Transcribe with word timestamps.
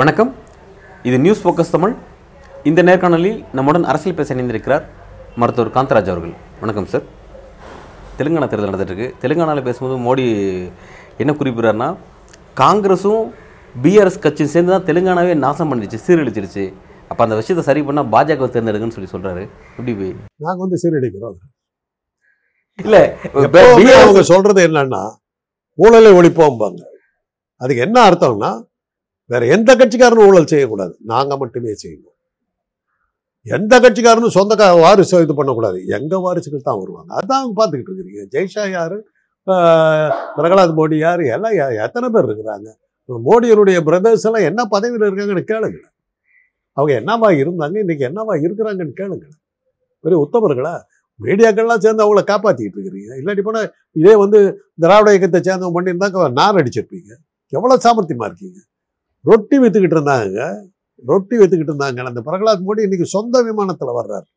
வணக்கம். 0.00 0.30
இது 1.08 1.16
news 1.24 1.42
focus 1.42 1.72
Tamil 1.74 1.94
இந்த 2.70 2.82
நேர்காணலில் 2.88 3.38
நம்முடன் 3.58 3.88
அரசியல் 3.92 4.16
பேச 4.18 4.34
இணைந்திருக்கிறார் 4.34 4.84
மருத்துவர் 5.42 5.74
காந்தராஜ் 5.76 6.10
அவர்கள். 6.12 6.34
வணக்கம் 6.62 6.88
சார் 6.92 7.04
தெலுங்கானா 8.18 8.48
தேர்தல் 8.52 8.70
நடந்துட்டு 8.70 8.94
இருக்கு 8.94 9.08
தெலுங்கானாவில் 9.24 9.66
பேசும்போது 9.68 9.98
மோடி 10.06 10.26
என்ன 11.24 11.34
குறிப்பிடுறாருன்னா 11.40 11.90
காங்கிரஸும் 12.62 13.22
பிஆர்எஸ் 13.82 14.24
கட்சியும் 14.24 14.54
சேர்ந்து 14.54 14.74
தான் 14.74 14.88
தெலுங்கானாவே 14.88 15.34
நாசம் 15.44 15.70
பண்ணிடுச்சு 15.72 16.00
சீரழிச்சிருச்சு 16.06 16.64
அப்போ 17.12 17.22
அந்த 17.26 17.36
விஷயத்தை 17.40 17.64
சரி 17.70 17.80
பண்ணால் 17.88 18.10
பாஜக 18.14 18.48
தேர்ந்தெடுக்குன்னு 18.56 18.96
சொல்லி 18.96 19.10
சொல்றாரு. 19.14 19.42
எப்படி 19.70 19.94
போய்? 20.00 20.12
நாங்க 20.44 20.60
வந்து 20.64 20.80
சீரழிக்கிறோம் 20.84 21.38
இல்லை 22.86 23.02
அவங்க 24.02 24.22
சொல்றது 24.32 24.60
என்னன்னா 24.68 25.02
ஊழலை 25.78 26.12
ஒழிப்போம்பாங்க. 26.18 26.82
அதுக்கு 27.62 27.84
என்ன 27.86 27.98
அர்த்தம்னா 28.08 28.50
வேற 29.32 29.42
எந்த 29.56 29.70
கட்சிக்காரனும் 29.80 30.28
ஊழல் 30.28 30.50
செய்யக்கூடாது. 30.52 30.94
நாங்க 31.12 31.32
மட்டுமே 31.42 31.74
செய்யணும் 31.82 32.08
எந்த 33.46 33.74
கட்சிக்காரனும் 33.84 34.34
சொந்த 34.36 34.66
வாரிசு 34.82 35.20
இது 35.24 35.34
பண்ணக்கூடாது. 35.38 35.78
எங்க 35.96 36.14
வாரிசுகள் 36.24 36.68
தான் 36.68 36.80
வருவாங்க. 36.80 37.10
அதான் 37.18 37.40
அவங்க 37.40 37.54
பார்த்துக்கிட்டு 37.58 37.92
இருக்கிறீங்க. 37.92 38.24
ஜெய்ஷா 38.34 38.64
யாரு? 38.76 38.98
பிரகலாத் 40.36 40.76
மோடி 40.80 40.96
யாரு? 41.06 41.24
எல்லாம் 41.36 41.56
எத்தனை 41.86 42.08
பேர் 42.14 42.28
இருக்கிறாங்க? 42.28 42.68
மோடியனுடைய 43.28 43.78
பிரதர்ஸ் 43.88 44.26
எல்லாம் 44.28 44.46
என்ன 44.50 44.60
பதவியில் 44.74 45.06
இருக்காங்கன்னு 45.06 45.50
கேளுங்க. 45.52 45.80
அவங்க 46.72 46.92
என்னவா 47.00 47.28
இருந்தாங்க 47.42 47.78
இன்னைக்கு 47.78 48.04
என்னவா 48.08 48.34
இருக்கிறாங்கன்னு 48.44 48.98
கேளுங்க. 49.00 49.26
பெரிய 50.00 50.28
உத்தமர்களா? 50.28 50.74
மீடியாக்கள்லாம் 51.20 51.78
சேர்ந்து 51.78 52.04
அவங்கள 52.04 52.22
காப்பாற்றிக்கிட்டு 52.24 52.78
இருக்கிறீங்க. 52.78 53.10
இல்லாட்டி 53.20 53.42
போனால் 53.42 53.74
இதே 53.92 54.16
வந்து 54.16 54.38
திராவிட 54.76 55.10
இயக்கத்தை 55.10 55.40
சேர்ந்தவங்க 55.40 55.76
பண்ணியிருந்தாக்க 55.78 56.32
நார் 56.32 56.54
அடிச்சிருப்பீங்க. 56.54 57.10
எவ்வளோ 57.48 57.76
சாமர்த்தியமாக 57.76 58.28
இருக்கீங்க? 58.30 58.60
ரொட்டி 59.20 59.58
விற்றுக்கிட்டு 59.58 59.96
இருந்தாங்க. 59.98 60.66
ரொட்டி 61.04 61.36
விற்றுக்கிட்டு 61.38 61.72
இருந்தாங்க. 61.72 62.06
அந்த 62.06 62.20
பிரகலாத் 62.20 62.64
மோடி 62.66 62.82
இன்னைக்கு 62.82 63.06
சொந்த 63.06 63.42
விமானத்தில் 63.42 63.98
வர்றாரு. 64.00 64.28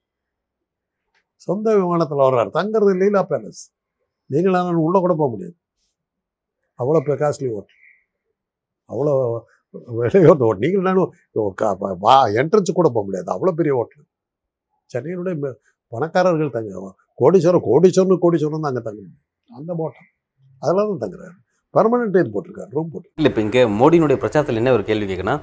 சொந்த 1.36 1.76
விமானத்தில் 1.78 2.18
வர்றார். 2.18 2.52
தங்குறது 2.58 2.94
லீலா 3.02 3.26
பேலஸ். 3.30 3.64
நீங்களாம் 4.32 4.74
உள்ளே 4.74 5.00
கூட 5.00 5.14
போக 5.14 5.30
முடியாது. 5.30 5.56
அவ்வளோ 6.80 7.00
காஸ்ட்லி 7.24 7.50
ஹோட்டல். 7.54 7.82
அவ்வளோ 8.90 9.14
விலையோர்ந்த 10.00 10.44
ஹோட்டல் 10.48 10.64
நீங்கள் 10.66 10.86
நானும் 10.88 11.12
வா 12.06 12.16
என்ட்ரன்ஸ் 12.42 12.78
கூட 12.80 12.88
போக 12.96 13.04
முடியாது. 13.08 13.30
அவ்வளோ 13.36 13.54
பெரிய 13.62 13.74
ஹோட்டல். 13.80 14.06
சென்னையினுடைய 14.90 15.36
பணக்காரர்கள் 15.92 16.56
தங்க 16.58 16.92
கோடீஸ்வரம் 17.20 17.66
கோடீஸ்வரன் 17.70 18.22
கோடீஸ்வரன் 18.26 18.64
தான் 18.66 18.72
அங்கே 18.72 18.86
தங்க 18.88 19.02
அந்த 19.50 19.72
ஹோட்டல். 19.82 20.10
அதெல்லாம் 20.62 20.92
தான் 20.92 21.04
தங்குறாரு. 21.06 21.36
பர்மனெண்ட் 21.74 22.18
இது 22.20 22.30
போட்டிருக்காரு 22.34 22.70
ரூம் 22.76 22.92
போட்டு 22.92 23.08
இல்லை 23.20 23.30
இப்போ 23.32 23.42
இங்கே 23.46 23.62
மோடியினுடைய 23.80 24.18
பிரச்சாரத்தில் 24.22 24.60
என்ன 24.60 24.74
ஒரு 24.76 24.84
கேள்வி 24.90 25.06
கேட்குன்னா 25.10 25.34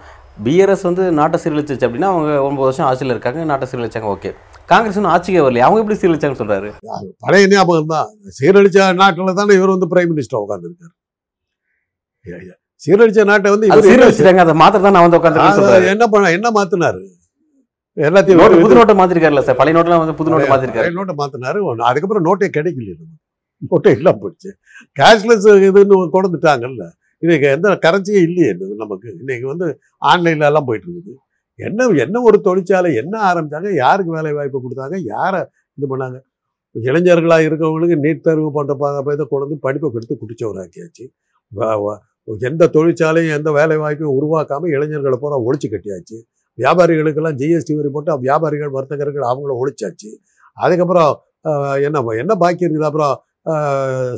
பிஆர்எஸ் 0.44 0.84
வந்து 0.88 1.02
நாட்டை 1.18 1.38
சீரழிச்சிச்சு 1.42 1.86
அப்படின்னா 1.88 2.10
அவங்க 2.12 2.30
ஒன்பது 2.46 2.66
வருஷம் 2.68 2.86
ஆட்சியில் 2.88 3.14
இருக்காங்க 3.14 3.44
நாட்டை 3.50 3.66
சீரழிச்சாங்க 3.70 4.08
ஓகே. 4.14 4.30
காங்கிரஸ் 4.70 4.98
இன்னும் 4.98 5.12
ஆட்சிக்கே 5.14 5.42
வரலையே 5.46 5.64
அவங்க 5.66 5.82
எப்படி 5.82 5.98
சீரழிச்சாங்கன்னு 6.02 6.42
சொல்றாரு? 6.42 6.70
அது 6.96 7.08
பழைய 7.24 7.50
ஞாபகம் 7.52 7.92
தான் 7.94 8.08
சீரழிச்ச 8.38 8.88
நாட்டில் 9.02 9.38
தானே 9.40 9.58
இவர் 9.60 9.74
வந்து 9.74 9.90
பிரைம் 9.92 10.10
மினிஸ்டர் 10.14 10.42
உட்காந்துருக்காரு 10.44 10.94
சீரழிச்ச 12.84 13.24
நாட்டை 13.30 13.50
வந்து 13.54 13.66
சீரழிச்சிட்டாங்க. 13.88 14.44
அதை 14.44 14.54
மாத்திர 14.62 14.82
தான் 14.86 14.96
நான் 14.96 15.04
வந்து 15.06 15.18
சொல்றாரு 15.58 15.90
என்ன 15.94 16.06
பண்ண 16.12 16.30
என்ன 16.38 16.50
மாத்தினாரு? 16.58 17.02
எல்லாத்தையும் 18.06 18.62
புது 18.64 18.76
நோட்டை 18.78 18.94
மாத்திருக்காருல்ல 19.00 19.42
சார். 19.46 19.58
பழைய 19.60 19.74
நோட்டெல்லாம் 19.76 20.02
வந்து 20.04 20.16
புது 20.20 20.30
நோட்டை 20.32 20.48
மாத்திருக்காரு. 20.52 20.84
பழைய 20.84 20.96
நோட்டை 20.98 21.14
மாத்தினாரு. 21.22 21.60
அதுக்கப்புறம் 21.90 22.26
நோட்டே 22.28 22.48
கிடைக்கல. 22.56 22.96
நோட்டே 23.70 23.90
இல்லாம 23.98 24.18
போயிடுச்சு. 24.22 24.50
கேஷ்லெஸ் 25.00 25.48
இதுன்னு 25.68 25.98
கொண்டுட்டாங்கல்ல 26.16 26.84
இன்னைக்கு 27.24 27.46
எந்த 27.56 27.74
கரன்சியே 27.84 28.20
இல்லையே 28.28 28.52
நமக்கு. 28.84 29.08
இன்னைக்கு 29.22 29.46
வந்து 29.52 29.66
ஆன்லைன்ல 30.12 30.48
எல்லாம் 30.50 30.66
போயிட்டு 30.68 30.88
இருக்குது. 30.88 31.12
என்ன 31.58 31.86
என்ன 32.04 32.20
ஒரு 32.28 32.38
தொழிற்சாலை 32.46 32.90
என்ன 33.00 33.14
ஆரம்பிச்சாங்க? 33.30 33.70
யாருக்கு 33.82 34.16
வேலை 34.16 34.32
வாய்ப்பு 34.38 34.62
கொடுத்தாங்க? 34.64 34.96
யாரை 35.14 35.40
இது 35.78 35.86
பண்ணாங்க? 35.92 36.18
இளைஞர்களா 36.74 37.36
இருக்கவங்களுக்கு 37.46 37.96
நீட் 38.04 38.24
தேர்வு 38.26 38.48
போன்ற 38.56 38.74
இதை 39.16 39.24
கொண்டு 39.32 39.44
வந்து 39.46 39.58
படிப்பை 39.66 39.88
கொடுத்து 39.96 40.16
குடிச்சவராக்கியாச்சு. 40.22 41.04
எந்த 42.48 42.68
தொழிற்சாலையும் 42.76 43.36
எந்த 43.38 43.50
வேலை 43.58 43.76
வாய்ப்பையும் 43.82 44.16
உருவாக்காம 44.18 44.68
இளைஞர்களை 44.74 45.16
பூரா 45.22 45.38
ஒழிச்சு 45.46 45.68
கட்டியாச்சு. 45.74 46.16
வியாபாரிகளுக்கெல்லாம் 46.58 47.38
ஜிஎஸ்டி 47.40 47.74
வரி 47.78 47.90
போட்டு 47.94 48.18
வியாபாரிகள் 48.26 48.72
வர்த்தகர்கள் 48.76 49.26
அவங்கள 49.32 49.54
ஒழிச்சாச்சு. 49.62 50.10
அதுக்கப்புறம் 50.64 51.12
என்ன 51.88 52.00
என்ன 52.22 52.32
பாக்கி 52.42 52.64
இருக்குது? 52.66 52.88
அப்புறம் 52.90 53.14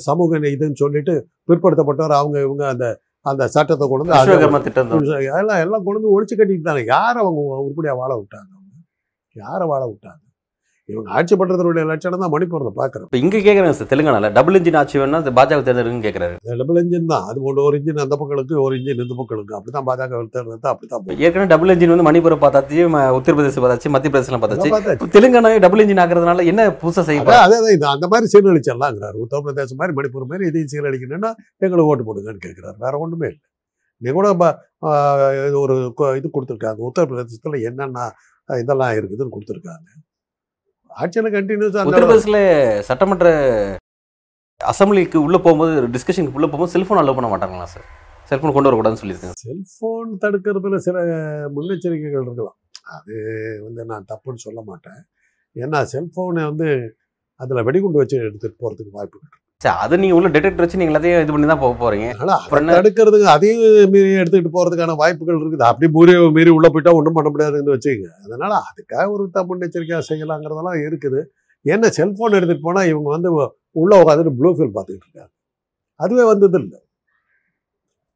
சமூக 0.08 0.38
இதுன்னு 0.54 0.80
சொல்லிட்டு 0.82 1.14
பிற்படுத்தப்பட்டவர் 1.48 2.16
அவங்க 2.20 2.36
இவங்க 2.46 2.64
அந்த 2.74 2.86
அந்த 3.30 3.42
சட்டத்தை 3.54 3.84
கொண்டு 3.90 4.04
வந்து 4.04 4.14
தான். 4.14 5.22
எல்லாம் 5.40 5.60
எல்லாம் 5.64 5.84
கொண்டு 5.84 5.98
வந்து 5.98 6.14
ஒழிச்சு 6.16 6.34
கட்டிட்டாங்க 6.40 6.82
யாரை 6.94 7.18
அவங்க 7.22 7.40
உருப்படியா 7.66 7.94
வாழ 8.00 8.10
விட்டாங்க 8.20 8.50
அவங்க? 8.56 8.72
யாரை 9.36 9.66
வாழ 9.72 9.82
விட்டாங்க? 9.90 10.20
இவங்க 10.92 11.10
ஆட்சி 11.18 11.34
பண்றதுடைய 11.40 11.82
லட்சணம் 11.90 12.22
தான் 12.22 12.32
மணிப்பூரில் 12.32 12.74
பார்க்குறோம். 12.78 13.06
இப்போ 13.08 13.18
இங்கே 13.22 13.38
கேட்குறாங்க 13.46 13.76
சார் 13.78 13.88
தெலுங்கானால. 13.92 14.28
டபுள் 14.38 14.56
இன்ஜின் 14.58 14.76
ஆட்சி 14.80 14.96
வேணா 15.00 15.20
அது 15.22 15.32
பாஜக 15.38 15.60
தேர்ந்தெடுக்குன்னு 15.68 16.06
கேட்குறாரு 16.06 16.34
டபுள் 16.60 16.80
இன்ஜின் 16.80 17.08
தான். 17.12 17.24
அது 17.30 17.38
ஒன்று 17.48 17.64
ஒரு 17.68 17.78
இன்ஜின் 17.80 18.02
அந்த 18.04 18.16
பக்கங்களுக்கு 18.20 18.56
ஒரு 18.64 18.74
இன்ஜின் 18.78 19.00
இந்த 19.04 19.16
பக்கங்களுக்கு. 19.20 19.54
அப்படிதான் 19.58 19.86
பாஜக 19.88 20.20
தேர்தல் 20.34 20.70
அப்படித்தான் 20.72 21.02
போகும். 21.04 21.22
ஏற்கனவே 21.24 21.48
டபுள் 21.54 21.72
இன்ஜின் 21.74 21.94
வந்து 21.94 22.06
மணிப்பூரை 22.08 22.38
பார்த்தாச்சு 22.44 22.82
உத்தரப்பிரதேசம் 23.20 23.64
பார்த்தாச்சு 23.66 23.94
மத்திய 23.96 24.12
பிரதேசம் 24.14 24.44
பார்த்தாச்சு. 24.44 25.10
தெலுங்கானாவே 25.16 25.62
டபுள் 25.66 25.84
இன்ஜின் 25.86 26.02
ஆக்குறதுனால 26.04 26.46
என்ன 26.52 26.68
புதுசாக 26.84 27.06
செய்ய 27.08 27.24
அதான் 27.26 27.46
அதே 27.46 27.58
தான் 27.64 27.74
இது 27.78 27.88
அந்த 27.94 28.08
மாதிரி 28.14 28.32
சீரழிச்சிடலாங்கிறார் 28.34 29.18
உத்தரப்பிரதேசம் 29.24 29.80
மாதிரி 29.82 29.96
மணிப்பூர் 30.00 30.30
மாதிரி 30.32 30.50
இதையும் 30.52 30.72
சீரழிக்கணும்னா 30.74 31.32
எங்களுக்கு 31.64 31.90
ஓட்டு 31.92 32.08
போடுங்கன்னு 32.10 32.46
கேட்குறாரு 32.46 32.78
வேற 32.86 32.94
ஒன்றுமே 33.06 33.28
இல்லை. 33.32 33.44
நீ 34.02 34.10
கூட 34.20 34.28
ஒரு 35.64 35.74
இது 36.20 36.28
கொடுத்துருக்காங்க. 36.36 36.80
உத்தரப்பிரதேசத்தில் 36.90 37.64
என்னென்ன 37.70 38.08
இதெல்லாம் 38.64 38.96
இருக்குதுன்னு 38.98 39.34
கொடுத்துருக்காங்க. 39.34 39.86
ஆட்சியில் 41.02 41.34
கண்டினியூஸாக 41.36 41.88
உத்தரப்பிரதேசில் 41.90 42.40
சட்டமன்ற 42.88 43.28
அசம்பிளிக்கு 44.60 45.18
உள்ள 45.26 45.38
போகும்போது 45.38 45.72
டிஸ்கஷனுக்கு 45.94 46.38
உள்ள 46.38 46.46
போகும்போது 46.46 46.74
செல்ஃபோன் 46.74 47.00
அலோவ் 47.00 47.16
பண்ண 47.18 47.30
மாட்டாங்களா 47.32 47.68
சார்? 47.74 47.86
செல்ஃபோன் 48.30 48.54
கொண்டு 48.56 48.68
வரக்கூடாதுன்னு 48.68 49.02
சொல்லியிருக்காங்க. 49.02 49.38
செல்போன் 49.46 50.12
தடுக்கிறதுல 50.22 50.76
சில 50.86 50.98
முன்னெச்சரிக்கைகள் 51.56 52.26
இருக்கலாம். 52.26 52.58
அது 52.96 53.14
வந்து 53.64 53.84
நான் 53.90 54.06
தப்புன்னு 54.12 54.44
சொல்ல 54.46 54.60
மாட்டேன். 54.70 55.00
ஏன்னா 55.56 55.80
செல்போனை 55.92 56.44
வந்து 56.50 56.68
அதில் 57.40 57.66
வெடிகுண்டு 57.68 58.00
வச்சு 58.02 58.16
எடுத்துகிட்டு 58.28 58.60
போகிறதுக்கு 58.62 58.96
வாய்ப்பு 58.98 59.18
இருக்கு. 59.20 59.38
சரி 59.64 59.78
அது 59.84 59.94
நீங்கள் 60.02 60.16
உள்ள 60.18 60.28
டிடெக்டர் 60.34 60.64
வச்சு 60.64 60.78
நீங்கள் 60.80 60.92
எல்லாத்தையும் 60.92 61.22
இது 61.24 61.34
பண்ணி 61.34 61.48
தான் 61.50 61.60
போக 61.64 61.74
போகிறீங்க 61.82 62.06
என்ன? 62.22 62.34
தடுக்கிறதுக்கு 62.76 63.28
அதையும் 63.34 63.92
மீறி 63.92 64.10
எடுத்துக்கிட்டு 64.22 64.54
போகிறதுக்கான 64.56 64.96
வாய்ப்புகள் 65.02 65.38
இருக்குது. 65.42 65.64
அப்படி 65.70 65.86
மீறி 65.96 66.14
மீறி 66.36 66.50
உள்ளே 66.56 66.68
போயிட்டா 66.74 66.92
ஒன்றும் 66.98 67.16
பண்ண 67.18 67.28
முடியாதுன்னு 67.34 67.74
வச்சுக்கோங்க. 67.74 68.10
அதனால் 68.26 68.56
அதுக்காக 68.70 69.06
ஒரு 69.14 69.24
த 69.36 69.44
முன்னெச்சரிக்கையாக 69.50 70.04
செய்யலாங்கிறதெல்லாம் 70.10 70.80
இருக்குது. 70.86 71.20
ஏன்னா 71.72 71.88
செல்ஃபோன் 71.98 72.36
எடுத்துகிட்டு 72.38 72.66
போனால் 72.68 72.88
இவங்க 72.92 73.08
வந்து 73.16 73.30
உள்ளே 73.82 73.94
உட்காந்துட்டு 74.02 74.32
ப்ளூ 74.40 74.50
ஃபில் 74.56 74.74
பார்த்துக்கிட்டு 74.74 75.06
இருக்காங்க. 75.08 75.30
அதுவே 76.00 76.24
வந்தது 76.32 76.58
இல்லை. 76.62 76.78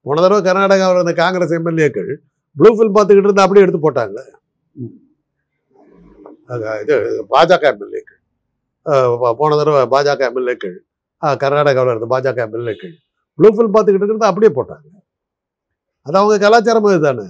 போன 0.07 0.21
தடவை 0.25 0.41
கர்நாடகாவில் 0.49 0.99
இருந்த 1.01 1.15
காங்கிரஸ் 1.23 1.55
எம்எல்ஏக்கள் 1.59 2.11
ப்ளூ 2.57 2.71
ஃபில் 2.77 2.93
பார்த்துக்கிட்டு 2.97 3.31
இருந்தா 3.31 3.47
அப்படியே 3.47 3.65
எடுத்து 3.67 3.81
போட்டாங்க 3.87 4.19
இது 6.83 6.95
பாஜக 7.33 7.65
எம்எல்ஏக்கள். 7.73 8.21
போன 9.41 9.57
தடவை 9.63 9.81
பாஜக 9.95 10.29
எம்எல்ஏக்கள் 10.29 10.77
கர்நாடகாவில் 11.43 11.93
இருந்த 11.95 12.09
பாஜக 12.15 12.41
எம்எல்ஏக்கள் 12.47 12.95
ப்ளூ 13.39 13.49
ஃபில்ம் 13.57 13.75
பார்த்துக்கிட்டு 13.75 14.05
இருக்கிறத 14.05 14.31
அப்படியே 14.33 14.53
போட்டாங்க. 14.57 14.87
அது 16.07 16.17
அவங்க 16.21 16.39
கலாச்சாரம் 16.47 16.89
தானே 17.11 17.27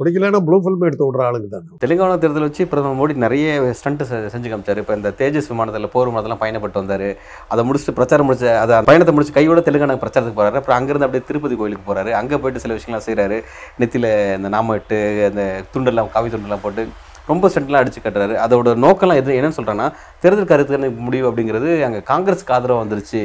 பிடிக்கலன்னா 0.00 0.38
ப்ளூ 0.46 0.56
ஃபில்ம் 0.62 0.84
எடுத்து 0.86 1.06
விட்ற 1.06 1.22
ஆளுங்க 1.28 1.48
தானே. 1.54 1.66
தெலுங்கானா 1.82 2.14
தேர்தல் 2.22 2.46
வச்சு 2.46 2.62
பிரதமர் 2.70 2.96
மோடி 3.00 3.14
நிறைய 3.24 3.46
ஸ்டண்ட் 3.78 4.02
செஞ்சு 4.34 4.48
காமிச்சார். 4.52 4.80
இப்போ 4.82 4.94
இந்த 4.98 5.10
தேஜஸ் 5.18 5.50
விமானத்தில் 5.52 5.90
போர் 5.94 6.08
விமானத்தெல்லாம் 6.08 6.42
பயணப்பட்டு 6.42 6.80
வந்தார். 6.80 7.06
அதை 7.52 7.62
முடிச்சுட்டு 7.68 7.96
பிரச்சாரம் 7.98 8.28
முடிச்சு 8.28 8.48
அதை 8.62 8.78
பயணத்தை 8.88 9.14
முடிச்சு 9.16 9.36
கையோட 9.38 9.62
தெலுங்கானா 9.68 9.96
பிரச்சாரத்துக்கு 10.04 10.40
போகிறாரு 10.40 10.60
அப்புறம் 10.60 10.78
அங்கேருந்து 10.78 11.08
அப்படியே 11.08 11.26
திருப்பதி 11.30 11.56
கோயிலுக்கு 11.60 11.86
போகிறாரு 11.90 12.12
அங்கே 12.20 12.40
போயிட்டு 12.44 12.64
சில 12.64 12.74
விஷயங்கள்லாம் 12.76 13.06
செய்கிறாரு 13.08 13.38
நெத்தியில் 13.82 14.10
இந்த 14.38 14.50
நாமட்டு 14.56 15.00
அந்த 15.30 15.44
துண்டெல்லாம் 15.74 16.12
காவி 16.16 16.30
துண்டெல்லாம் 16.34 16.64
போட்டு 16.66 16.84
ரொம்ப 17.30 17.48
ஸ்டண்ட்லாம் 17.52 17.82
அடிச்சு 17.82 18.00
கட்டுறாரு. 18.04 18.34
அதோட 18.44 18.74
நோக்கம்லாம் 18.84 19.20
எது 19.22 19.38
என்னன்னு 19.38 19.58
சொல்கிறேன்னா 19.58 19.86
தேர்தல் 20.24 20.50
கருத்து 20.52 20.90
முடிவு 21.08 21.28
அப்படிங்கிறது 21.30 21.70
அங்கே 21.86 22.00
காங்கிரஸ்க்கு 22.10 22.54
ஆதரவு 22.56 22.82
வந்துருச்சு. 22.82 23.22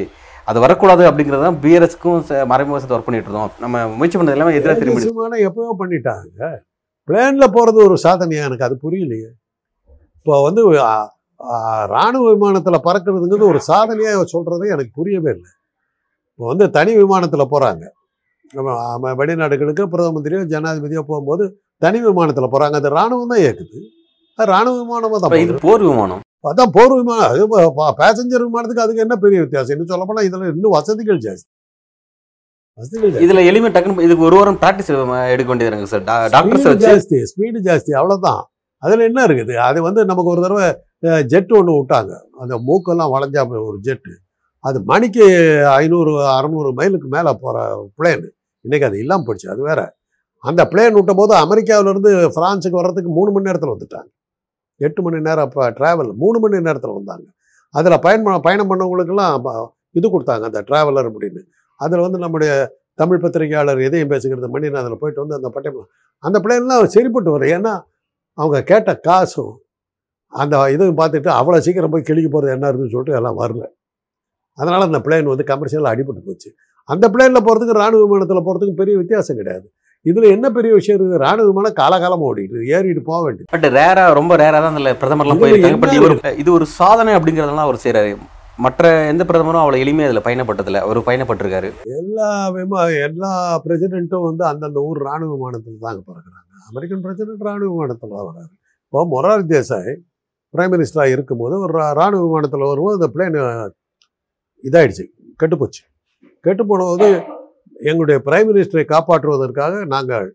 அது 0.50 0.58
வரக்கூடாது 0.64 1.02
அப்படிங்கிறது 1.08 1.46
தான் 1.46 1.58
பிஆர்எஸ்க்கும் 1.64 2.20
மறைமுகத்தை 2.52 2.94
ஒர்க் 2.96 3.08
பண்ணிட்டு 3.08 3.28
இருந்தோம். 3.28 3.52
நம்ம 3.64 3.84
முயற்சி 3.98 4.16
பண்ணது 4.18 4.36
எல்லாமே 4.36 4.54
எதிராக 4.58 4.78
திரும்பி 4.80 5.42
எப்பயோ 5.48 5.74
பண்ணிட்டாங்க. 5.82 6.48
பிளேன்ல 7.08 7.44
போறது 7.56 7.78
ஒரு 7.88 7.96
சாதனையா 8.06 8.46
எனக்கு 8.48 8.66
அது 8.68 8.74
புரியலையே. 8.86 9.28
இப்போ 10.18 10.34
வந்து 10.46 10.62
ராணுவ 11.94 12.24
விமானத்துல 12.32 12.76
பறக்கிறதுங்கிறது 12.86 13.50
ஒரு 13.52 13.60
சாதனையா 13.68 14.12
சொல்றது 14.32 14.64
எனக்கு 14.74 14.92
புரியவே 15.00 15.30
இல்லை. 15.36 15.50
இப்போ 16.32 16.46
வந்து 16.52 16.66
தனி 16.76 16.92
விமானத்துல 17.02 17.44
போறாங்க. 17.52 17.84
நம்ம 18.56 18.74
ஆமா, 18.90 19.08
வெளிநாடுகளுக்கு 19.20 19.84
பிரதம 19.92 20.12
மந்திரியோ 20.16 20.42
ஜனாதிபதியோ 20.52 21.02
போகும்போது 21.10 21.44
தனி 21.82 21.98
விமானத்துல 22.06 22.48
போறாங்க. 22.54 22.76
அது 22.80 22.88
ராணுவம் 22.98 23.32
தான் 23.32 23.42
இயக்குது. 23.44 23.78
அது 24.38 24.48
ராணுவ 24.54 24.74
விமானமா 24.82 25.18
தான் 25.22 25.44
இது. 25.44 25.54
போர் 25.66 25.84
விமானம். 25.88 26.22
அதான் 26.50 26.72
போர் 26.76 26.94
விமானம். 26.98 27.28
அது 27.30 27.44
பேசஞ்சர் 28.02 28.44
விமானத்துக்கு 28.48 28.84
அதுக்கு 28.84 29.04
என்ன 29.06 29.16
பெரிய 29.24 29.38
வித்தியாசம்? 29.44 29.74
இன்னும் 29.76 29.92
சொல்ல 29.92 30.04
போனா 30.10 30.24
இதுல 30.28 30.50
இன்னும் 30.54 30.76
வசதிகள் 30.78 31.24
ஜாஸ்தி. 31.26 31.48
வசதிகள். 32.78 33.22
இதுல 33.26 33.42
எளிமை 33.50 33.70
டக்குன்னு 33.74 34.06
இதுக்கு 34.08 34.26
ஒரு 34.28 34.36
வாரம் 34.38 34.60
ப்ராக்டிஸ் 34.62 34.92
எடுக்க 35.32 35.48
வேண்டியது 35.52 35.90
சார் 35.94 36.04
டாக்டர்ஸ் 36.36 36.68
வச்சு. 36.70 36.86
ஜாஸ்தி 36.88 37.18
ஸ்பீடு 37.32 37.60
ஜாஸ்தி. 37.68 37.92
அவ்வளவுதான். 38.00 38.42
அதுல 38.82 39.06
என்ன 39.10 39.20
இருக்குது? 39.28 39.54
அது 39.68 39.78
வந்து 39.88 40.00
நமக்கு 40.10 40.32
ஒரு 40.34 40.42
தடவை 40.44 40.66
ஜெட் 41.32 41.52
ஒன்று 41.58 41.78
விட்டாங்க. 41.78 42.12
அந்த 42.42 42.54
மூக்கெல்லாம் 42.68 43.12
வளைஞ்சா 43.14 43.42
ஒரு 43.68 43.78
ஜெட்டு 43.88 44.12
அது 44.64 44.78
மணிக்கு 44.90 45.24
ஐநூறு 45.80 46.12
அறநூறு 46.36 46.70
மைலுக்கு 46.78 47.08
மேலே 47.16 47.30
போகிற 47.42 47.58
பிளேன் 47.98 48.24
இன்னைக்கு 48.64 48.86
அது 48.88 48.96
இல்லாமல் 49.02 49.26
போயிடுச்சு 49.26 49.52
அது 49.54 49.62
வேற. 49.68 49.80
அந்த 50.44 50.62
பிளேன் 50.72 50.96
விட்டும் 50.98 51.20
போது 51.20 51.32
அமெரிக்காவிலேருந்து 51.44 52.10
ஃப்ரான்ஸுக்கு 52.34 52.78
வர்றதுக்கு 52.80 53.10
மூணு 53.18 53.30
மணி 53.34 53.48
நேரத்தில் 53.48 53.74
வந்துட்டாங்க. 53.74 54.08
எட்டு 54.86 55.00
மணி 55.04 55.18
நேரம் 55.28 55.46
அப்போ 55.48 55.70
ட்ராவல் 55.78 56.10
மூணு 56.22 56.38
மணி 56.42 56.60
நேரத்தில் 56.68 56.96
வந்தாங்க. 56.98 57.26
அதில் 57.74 58.02
பயன் 58.06 58.26
பயணம் 58.46 58.70
பண்ணவங்களுக்கெல்லாம் 58.72 59.48
இது 59.98 60.06
கொடுத்தாங்க 60.14 60.44
அந்த 60.50 60.60
ட்ராவலர் 60.68 61.08
அப்படின்னு. 61.10 61.40
அதில் 61.80 62.04
வந்து 62.06 62.18
நம்முடைய 62.24 62.52
தமிழ் 63.00 63.22
பத்திரிகையாளர் 63.24 63.80
எதையும் 63.88 64.12
பேசுகிறது 64.12 64.48
மணி 64.54 64.68
அதில் 64.82 65.00
போயிட்டு 65.02 65.22
வந்து 65.24 65.38
அந்த 65.38 65.48
பட்டம் 65.56 65.80
அந்த 66.24 66.36
பிள்ளைங்களாம் 66.44 66.92
சரிப்பட்டு 66.96 67.32
வரும் 67.34 67.52
ஏன்னா 67.56 67.74
அவங்க 68.38 68.58
கேட்ட 68.70 68.90
காசும் 69.06 69.52
அந்த 70.40 70.54
இதுவும் 70.74 70.98
பார்த்துட்டு 71.00 71.30
அவ்வளோ 71.40 71.58
சீக்கிரம் 71.66 71.92
போய் 71.92 72.08
கிழிக்க 72.08 72.28
போகிறது 72.30 72.54
என்ன 72.56 72.68
இருக்குன்னு 72.68 72.94
சொல்லிட்டு 72.94 73.18
எல்லாம் 73.18 73.38
வரல. 73.42 73.62
அதனால் 74.58 74.86
அந்த 74.88 75.00
பிளேன் 75.06 75.30
வந்து 75.32 75.44
கமர்ஷியலாக 75.50 75.92
அடிபட்டு 75.94 76.22
போச்சு. 76.28 76.50
அந்த 76.92 77.04
பிளேனில் 77.14 77.44
போகிறதுக்கு 77.46 77.78
ராணுவ 77.80 78.00
விமானத்தில் 78.04 78.44
போகிறதுக்கும் 78.46 78.80
பெரிய 78.80 78.94
வித்தியாசம் 79.02 79.38
கிடையாது. 79.40 79.66
இதில் 80.10 80.32
என்ன 80.34 80.46
பெரிய 80.56 80.72
விஷயம் 80.78 80.96
இருக்குது? 80.96 81.20
ராணுவ 81.24 81.46
விமானம் 81.50 81.78
காலகாலமாக 81.82 82.30
ஓடிட்டு. 82.30 82.64
ஏறிட்டு 82.76 83.02
போக 83.10 83.20
வேண்டியது. 83.26 83.50
பட் 83.54 83.66
ரேரா 83.78 84.04
ரொம்ப 84.18 84.32
ரேரா 84.42 84.58
தான் 84.64 84.76
அதுல 84.76 84.92
பிரதமர்லாம் 85.02 85.40
போயிருக்காங்க 85.42 85.80
பட் 85.84 85.96
இவர் 86.00 86.14
இது 86.42 86.50
ஒரு 86.58 86.66
சாதனை 86.80 87.14
அப்படிங்கறதெல்லாம் 87.18 87.68
அவர் 87.68 87.84
செய்றாரு. 87.84 88.12
மற்ற 88.64 88.84
எந்த 89.12 89.22
பிரதமரும் 89.26 89.62
அவ்வளவு 89.62 89.82
எளிமையா 89.84 90.06
இதுல 90.08 90.20
பயணப்பட்டதில்ல. 90.26 90.78
அவர் 90.86 90.98
பயணப்பட்டிருக்காரு. 91.08 91.68
எல்லா 91.98 92.30
விமா 92.54 92.80
எல்லா 93.06 93.32
பிரசிடென்ட்டும் 93.64 94.26
வந்து 94.28 94.44
அந்தந்த 94.50 94.80
ஊர் 94.88 95.00
ராணுவ 95.08 95.30
விமானத்தில் 95.34 95.84
தாங்க 95.86 96.00
பிறகுறாங்க 96.08 96.46
அமெரிக்கன் 96.70 97.02
பிரசிடென்ட் 97.04 97.44
ராணுவ 97.48 97.68
விமானத்தில் 97.74 98.14
தான் 98.14 98.26
வராரு. 98.28 98.50
இப்போ 98.86 99.04
மொரார் 99.12 99.44
தேசாய் 99.52 99.92
பிரைம் 100.54 100.72
மினிஸ்டராக 100.74 101.14
இருக்கும்போது 101.14 101.54
ஒரு 101.64 101.74
ராணுவ 102.00 102.20
விமானத்தில் 102.26 102.70
வரும்போது 102.72 102.98
அந்த 102.98 103.08
பிளேன் 103.14 103.38
இதாயிடுச்சு. 104.64 105.04
கெட்டுப்போச்சு. 105.42 105.82
கெட்டு 106.46 106.62
போனபோது 106.70 107.08
எங்களுடைய 107.88 108.18
பிரைம் 108.26 108.48
மினிஸ்டரை 108.50 108.84
காப்பாற்றுவதற்காக 108.94 109.74
நாங்கள் 109.94 110.26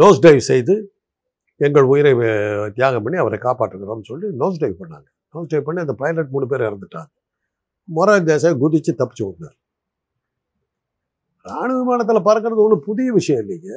நோஸ் 0.00 0.22
டைவ் 0.26 0.40
செய்து 0.50 0.74
எங்கள் 1.60 1.86
உயிரை 1.92 2.12
தியாகம் 2.76 3.04
பண்ணி 3.04 3.18
அவரை 3.22 3.38
காப்பாற்றுகிறோம்னு 3.46 4.08
சொல்லி 4.10 4.28
நோஸ் 4.42 4.60
டைவ் 4.62 4.80
பண்ணாங்க. 4.82 5.06
நோஸ் 5.34 5.50
டைவ் 5.52 5.66
பண்ணி 5.66 5.84
அந்த 5.86 5.94
பைலட் 6.02 6.32
மூணு 6.34 6.46
பேர் 6.52 6.66
இறந்துட்டாங்க. 6.68 7.10
மொரார் 7.96 8.28
தேசாய் 8.30 8.60
குதித்து 8.64 8.92
தப்பிச்சு 9.00 9.24
விட்டார் 9.28 9.56
ராணுவ 11.46 11.78
விமானத்தில் 11.80 12.26
பறக்கிறது 12.28 12.64
ஒன்றும் 12.66 12.86
புதிய 12.88 13.08
விஷயம் 13.18 13.42
இல்லைங்க. 13.44 13.70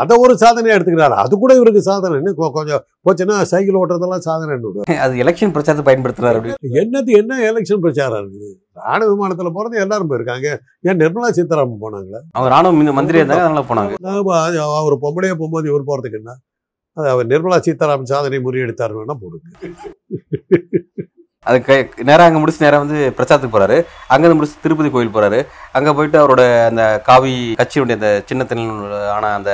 அதை 0.00 0.14
ஒரு 0.24 0.34
சாதனையாக 0.42 0.76
எடுத்துக்கிறாரு. 0.78 1.14
அது 1.22 1.34
கூட 1.42 1.52
இவருக்கு 1.58 1.82
சாதனை. 1.88 2.16
கொஞ்சம் 2.56 2.82
போச்சுன்னா 3.06 3.36
சைக்கிள் 3.52 3.78
ஓட்டுறதெல்லாம் 3.80 4.24
சாதனை 4.28 4.54
அது 5.04 5.20
எலெக்ஷன் 5.24 5.54
பிரச்சாரத்தை 5.54 5.84
பயன்படுத்துறாரு 5.88 6.38
அப்படி. 6.40 6.54
என்னது 6.82 7.10
என்ன 7.20 7.38
எலெக்ஷன் 7.50 7.82
பிரச்சாரம் 7.84 8.20
இருக்குது? 8.22 8.50
ராணுவ 8.86 9.08
விமானத்தில் 9.12 9.54
போகிறது 9.56 9.82
எல்லாரும் 9.84 10.10
போயிருக்காங்க. 10.12 10.48
ஏன் 10.88 11.00
நிர்மலா 11.02 11.30
சீதாராமன் 11.38 11.82
போனாங்களே? 11.84 12.20
அவங்க 12.36 12.50
ராணுவ 12.54 12.94
மந்திரி 13.00 13.20
இருந்தாங்க 13.22 13.46
அதனால 13.46 13.64
போனாங்க. 13.72 13.94
அவர் 14.80 15.02
பொம்பளையே 15.06 15.36
போகும்போது 15.40 15.70
இவர் 15.72 15.88
போகிறதுக்கு 15.90 16.20
என்ன? 16.22 16.34
அது 16.96 17.08
அவர் 17.14 17.30
நிர்மலா 17.32 17.60
சீதாராமன் 17.68 18.12
சாதனை 18.14 18.40
முறியடித்தார் 18.48 18.98
வேணா 19.00 19.16
போடுங்க. 19.24 19.46
அது 21.48 21.58
கை 21.62 21.76
நேரா 22.04 22.24
அங்க 22.24 22.38
முடிச்சு 22.38 22.64
நேரம் 22.64 22.84
வந்து 22.84 22.98
பிரச்சாரத்துக்கு 23.16 23.56
போறாரு. 23.56 23.76
அங்க 24.08 24.22
இருந்து 24.22 24.38
முடிச்சு 24.38 24.62
திருப்பதி 24.62 24.90
கோயில் 24.90 25.14
போறாரு. 25.14 25.38
அங்க 25.72 25.92
போயிட்டு 25.94 26.18
அவரோட 26.20 26.42
அந்த 26.66 26.82
காவி 27.06 27.32
கட்சியுடைய 27.60 27.98
அந்த 27.98 28.10
சின்னத்தில் 28.28 28.62
ஆன 29.14 29.32
அந்த 29.34 29.52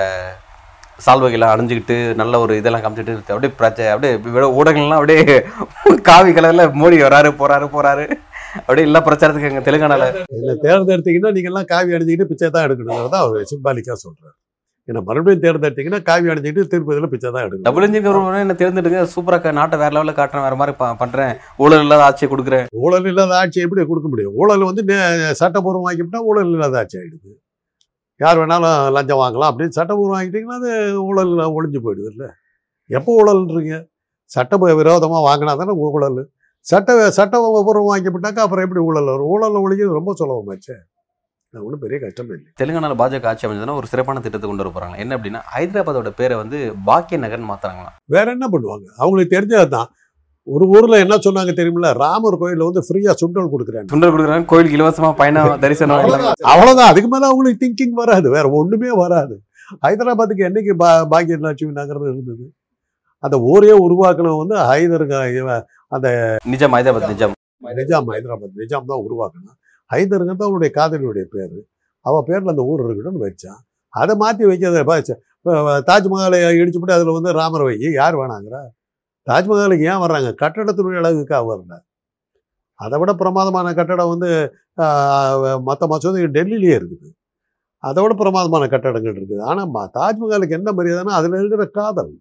சால்வைகள்லாம் 0.99 1.53
அணிஞ்சுக்கிட்டு 1.53 1.97
நல்ல 2.21 2.35
ஒரு 2.41 2.53
இதெல்லாம் 2.57 2.83
காமிச்சிட்டு 2.83 3.15
அப்படியே 3.29 3.53
பிரச்ச 3.57 3.89
அப்படியே 3.93 4.13
விட- 4.27 4.53
ஊடகங்கள்லாம் 4.59 5.01
அப்படியே 5.01 5.23
காவி 6.09 6.31
கலர்ல 6.33 6.65
மோடி 6.81 6.99
வராரு 7.03 7.31
போறாரு 7.41 7.67
போறாரு. 7.75 8.05
அப்படியே 8.59 8.87
எல்லா 8.87 9.01
பிரச்சாரத்துக்கு 9.01 9.51
அங்க 9.51 9.63
தெலுங்கானால. 9.67 10.05
இல்லை 10.37 10.55
தேர்ந்தெடுத்தீங்கன்னா 10.65 11.33
நீங்கள்லாம் 11.37 11.71
காவி 11.73 11.95
அணிஞ்சிக்கிட்டு 11.97 12.31
பிச்சை 12.31 12.51
தான் 12.51 12.67
எடுக்கணுங்கிறத 12.67 13.19
அவர் 13.23 13.51
சிம்பாலிக்காக 13.53 13.99
சொல்கிறார் 14.03 14.37
ஏன்னா 14.87 15.03
மறுபடியும் 15.03 15.43
தேர்ந்தெடுத்தீங்கன்னா 15.43 16.03
காவி 16.03 16.29
அணிஞ்சிக்கிட்டு 16.29 16.67
திருப்பதியில் 16.67 17.09
பிச்சை 17.09 17.31
தான் 17.31 17.45
எடுக்கணும். 17.45 17.63
டபுள் 17.63 17.91
இன்ஜின் 17.91 18.07
கவர்மெண்ட் 18.07 18.39
என்ன 18.39 18.53
தேர்ந்தெடுங்க 18.53 19.09
சூப்பரா 19.17 19.53
நாட்டை 19.53 19.79
வேற 19.79 20.03
லெவலில் 20.03 20.07
காட்டுறேன் 20.07 20.43
வேற 20.43 20.55
மாதிரி 20.55 20.77
ப- 20.77 20.95
பண்றேன். 20.95 21.37
ஊழல் 21.57 21.81
இல்லாத 21.81 22.05
ஆட்சியை 22.05 22.35
கொடுக்குறேன். 22.35 22.67
ஊழல் 22.71 23.05
இல்லாத 23.05 23.37
ஆட்சி 23.37 23.61
எப்படி 23.61 23.87
கொடுக்க 23.87 24.09
முடியும்? 24.09 24.33
ஊழல் 24.35 24.65
வந்து 24.65 24.85
சட்டப்பூர்வம் 25.41 25.93
ஆக்கிவிட்டா 25.93 26.17
ஊழல் 26.17 26.51
இல்லாத 26.51 26.79
ஆட்சி 26.79 26.99
ஆகிடுது 26.99 27.43
யார் 28.17 28.39
வேணாலும் 28.39 28.93
லஞ்சம் 28.93 29.19
வாங்கலாம் 29.19 29.45
அப்படின்னு 29.45 29.69
சட்டப்பூர்வம் 29.69 30.21
ஆக்கிட்டீங்கன்னா 30.21 30.59
அது 30.61 31.03
ஊழல் 31.03 31.29
ஒழிஞ்சு 31.29 31.81
போயிடுது 31.85 32.11
இல்லை. 32.11 32.27
எப்போ 32.87 33.25
ஊழல்ன்றீங்க? 33.25 33.89
சட்ட 34.25 34.57
விரோதமாக 34.57 35.35
வாங்கினா 35.35 35.57
தானே 35.57 35.73
ஊழல். 35.73 36.29
சட்ட 36.61 37.11
சட்டபூர்வம் 37.11 37.97
வாங்கிவிட்டாக்கா 37.97 38.39
அப்புறம் 38.39 38.65
எப்படி 38.65 38.85
ஊழல் 38.85 39.05
வரும்? 39.05 39.27
ஊழல் 39.27 39.53
ஒழிக்கிறது 39.53 39.93
ரொம்ப 39.93 40.15
சுலபமாச்சே. 40.19 40.94
அது 41.55 41.65
ஒன்றும் 41.67 41.83
பெரிய 41.83 41.97
கஷ்டமே 42.03 42.33
இல்லை. 42.37 42.49
தெலுங்கானால 42.61 42.95
பாஜக 43.01 43.29
ஆட்சி 43.31 43.45
அமைஞ்சதுன்னா 43.47 43.77
ஒரு 43.81 43.91
சிறப்பான 43.91 44.21
திட்டத்தை 44.21 44.47
கொண்டு 44.49 44.65
வர 44.79 44.89
என்ன 45.03 45.17
அப்படின்னா 45.17 45.41
ஹைதராபாத்தோட 45.55 46.11
பேரை 46.21 46.37
வந்து 46.37 46.59
பாக்கிய 46.89 47.19
நகர்னு 47.25 47.51
மாத்துறாங்களாம். 47.51 47.97
வேற 48.15 48.27
என்ன 48.37 48.47
பண்ணுவாங்க? 48.55 48.87
அவங்களுக்கு 49.01 49.35
தெரிஞ்சது 49.37 49.69
தான். 49.77 49.91
ஒரு 50.47 50.65
ஊரில் 50.69 51.03
என்ன 51.03 51.15
சொன்னாங்க 51.27 51.53
தெரியுமில்ல? 51.59 51.91
ராமர் 52.03 52.39
கோயிலில் 52.41 52.67
வந்து 52.69 52.83
ஃப்ரீயாக 52.87 53.15
சுண்டல் 53.21 53.53
கொடுக்குறாங்க 53.53 53.91
சுண்டல் 53.93 54.13
கொடுக்குறாங்க 54.15 54.45
கோயிலுக்கு 54.45 54.79
இலவசமா 54.79 55.11
பயணம் 55.21 55.53
தரிசனம் 55.65 56.03
எல்லாம். 56.07 56.27
அவ்வளவுதான். 56.53 56.91
அதுக்கு 56.93 57.09
மேல 57.09 57.29
அவங்களுக்கு 57.31 57.63
திங்கிங் 57.63 57.97
வராது. 58.03 58.27
வேற 58.31 58.47
ஒண்ணுமே 58.61 58.91
வராது. 59.03 59.37
ஹைதராபாத்துக்கு 59.87 60.47
என்னைக்கு 60.49 60.73
பா 60.83 60.91
பாக்கிய 61.13 61.39
லட்சுமி 61.47 61.73
நகரம் 61.73 62.07
இருந்தது? 62.09 62.45
அந்த 63.25 63.37
ஊரே 63.53 63.75
உருவாக்கினவன் 63.87 64.43
வந்து 64.43 64.57
ஹைதருங்க 64.71 65.19
இவன் 65.39 65.63
நிஜம் 66.53 66.75
ஹைதராபாத் 66.77 67.13
நிஜம். 67.13 67.35
நிஜாம் 67.81 68.09
ஹைதராபாத் 68.15 68.59
நிஜாம் 68.63 68.91
தான் 68.91 69.05
உருவாக்கினான் 69.07 69.59
ஹைதருங்க 69.93 70.33
தான் 70.33 70.49
அவனுடைய 70.49 70.71
காதலியுடைய 70.79 71.25
பேர். 71.35 71.57
அவள் 72.07 72.27
பேரில் 72.29 72.53
அந்த 72.53 72.65
ஊர் 72.71 72.83
இருக்கணும்னு 72.85 73.25
வச்சான். 73.27 73.61
அதை 73.95 74.15
மாற்றி 74.23 74.45
வைக்கிறத 74.51 74.81
தாஜ்மஹாலை 75.89 76.39
இடிச்சு 76.61 76.79
போட்டு 76.81 76.97
அதில் 76.97 77.17
வந்து 77.17 77.33
ராமர் 77.39 77.65
வை. 77.67 77.75
யார் 78.01 78.17
வேணாங்கிறா? 78.21 78.61
தாஜ்மஹாலுக்கு 79.27 79.85
ஏன் 79.93 80.03
வர்றாங்க? 80.05 80.31
கட்டடத்தினுடைய 80.43 81.01
அழகுக்காக 81.03 81.45
வரல 81.51 81.75
அதை 82.81 82.97
விட 83.01 83.11
பிரமாதமான 83.21 83.69
கட்டடம் 83.79 84.13
வந்து 84.13 84.31
மற்ற 85.67 85.87
மசூதி 85.93 86.25
டெல்லியிலேயே 86.37 86.75
இருக்குது. 86.79 87.09
அதை 87.89 88.01
விட 88.05 88.13
பிரமாதமான 88.23 88.65
கட்டடங்கள் 88.75 89.17
இருக்குது. 89.19 89.43
ஆனால் 89.51 89.91
தாஜ்மஹாலுக்கு 89.99 90.57
என்ன 90.59 90.73
மரியாதைன்னா 90.79 91.15
அதில் 91.21 91.39
இருக்கிற 91.41 91.65
காதல். 91.79 92.13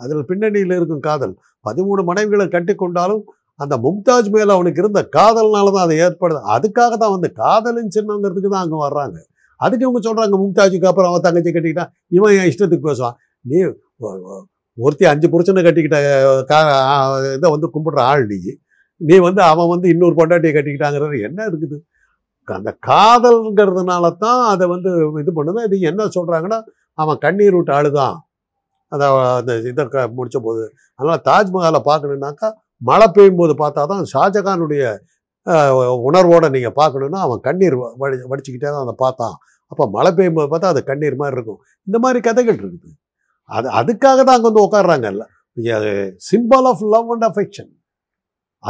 அதில் 0.00 0.28
பின்னணியில் 0.30 0.76
இருக்கும் 0.78 1.04
காதல். 1.08 1.34
பதிமூணு 1.66 2.02
மனைவிகளை 2.10 2.46
கட்டி 2.54 2.74
கொண்டாலும் 2.82 3.22
அந்த 3.60 3.74
மும்தாஜ் 3.78 4.30
மேல 4.30 4.52
அவனுக்கு 4.52 4.82
இருந்த 4.82 5.00
காதல்னால 5.16 5.72
தான் 5.72 5.82
அது 5.82 5.94
ஏற்படுது. 6.04 6.40
அதுக்காக 6.54 6.92
தான் 6.96 7.14
வந்து 7.16 7.32
காதலின் 7.32 7.94
சின்னங்கிறதுக்கு 7.96 8.50
தான் 8.50 8.64
அங்கே 8.64 8.78
வர்றாங்க. 8.84 9.18
அதுக்கு 9.60 9.84
இவங்க 9.86 10.00
சொல்கிறாங்க 10.00 10.36
மும்தாஜுக்கு 10.42 10.86
அப்புறம் 10.86 11.10
அவன் 11.10 11.20
தங்கச்சி 11.20 11.50
கட்டிக்கிட்டான் 11.50 11.92
இவன் 12.08 12.34
என் 12.38 12.48
இஷ்டத்துக்கு 12.52 12.88
பேசுவான். 12.88 13.16
நீ 13.44 13.58
ஒருத்தி 14.78 15.04
அஞ்சு 15.04 15.28
புருஷனை 15.28 15.62
கட்டிக்கிட்ட 15.64 15.98
கா 16.44 16.58
இதை 17.34 17.50
வந்து 17.50 17.68
கும்பிடுற 17.74 18.00
ஆள் 18.02 18.26
நீ. 18.26 18.38
நீ 19.00 19.18
வந்து 19.18 19.42
அவன் 19.42 19.68
வந்து 19.68 19.88
இன்னொரு 19.88 20.14
பொண்டாட்டியை 20.18 20.52
கட்டிக்கிட்டாங்கிறது 20.54 21.16
என்ன 21.22 21.46
இருக்குது? 21.46 21.76
அந்த 22.48 22.70
காதல்ங்கிறதுனால 22.86 24.16
தான் 24.16 24.40
அதை 24.46 24.66
வந்து 24.66 24.90
இது 25.20 25.32
பண்ணுது. 25.32 25.64
இது 25.64 25.80
என்ன 25.90 26.08
சொல்கிறாங்கன்னா 26.16 26.58
அவன் 26.98 27.18
கண்ணீர் 27.18 27.54
விட்டு 27.54 27.72
ஆளுதான் 27.72 28.16
அதை 28.92 29.06
அந்த 29.36 29.52
இதை 29.68 29.84
க- 29.88 30.08
போது 30.42 30.62
அதனால் 31.00 31.22
தாஜ்மஹாலை 31.24 31.80
பார்க்கணுன்னாக்கா 31.86 32.48
மழை 32.88 33.06
பெய்யும் 33.16 33.40
போது 33.40 33.54
பார்த்தா 33.62 33.82
தான் 33.92 34.04
ஷாஜகானுடைய 34.12 34.82
உணர்வோடு 36.08 36.48
நீங்கள் 36.56 36.76
பார்க்கணுன்னா 36.80 37.20
அவன் 37.26 37.40
கண்ணீர் 37.46 37.76
வடி 38.02 38.16
வடிச்சுக்கிட்டே 38.32 38.68
தான் 38.74 38.84
அதை 38.86 38.94
பார்த்தான். 39.04 39.36
அப்போ 39.72 39.84
மழை 39.96 40.10
பெய்யும் 40.18 40.36
போது 40.38 40.48
பார்த்தா 40.52 40.72
அது 40.74 40.80
கண்ணீர் 40.90 41.20
மாதிரி 41.22 41.36
இருக்கும். 41.38 41.60
இந்த 41.88 41.96
மாதிரி 42.04 42.18
கதைகள் 42.28 42.58
இருக்குது. 42.62 42.92
அது 43.50 43.68
அதுக்காக 43.80 44.18
தான் 44.26 44.36
அங்கே 44.36 44.48
வந்து 44.50 44.64
உட்காடுறாங்கல்ல 44.66 45.24
symbol 46.30 46.66
of 46.72 46.84
love 46.94 47.10
and 47.14 47.26
affection 47.30 47.70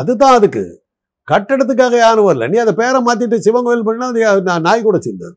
அதுதான் 0.00 0.36
அதுக்கு. 0.38 0.64
கட்டடத்துக்காக 1.28 1.94
யாரும் 2.04 2.26
வரல. 2.28 2.46
நீ 2.52 2.56
அதை 2.64 2.72
பேரை 2.80 3.00
மாற்றிட்டு 3.08 3.36
சிவன் 3.46 3.66
கோயில் 3.66 3.86
பண்ணால் 3.88 4.16
அது 4.32 4.40
நான் 4.50 4.66
நாய் 4.68 4.86
கூட 4.86 4.98
சேர்ந்தது. 5.06 5.34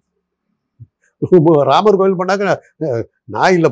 ராமர் 1.69 1.98
கோயில் 2.00 2.17
பண்ணாக்க 2.19 2.53
நாய் 3.36 3.55
இல்லை 3.57 3.69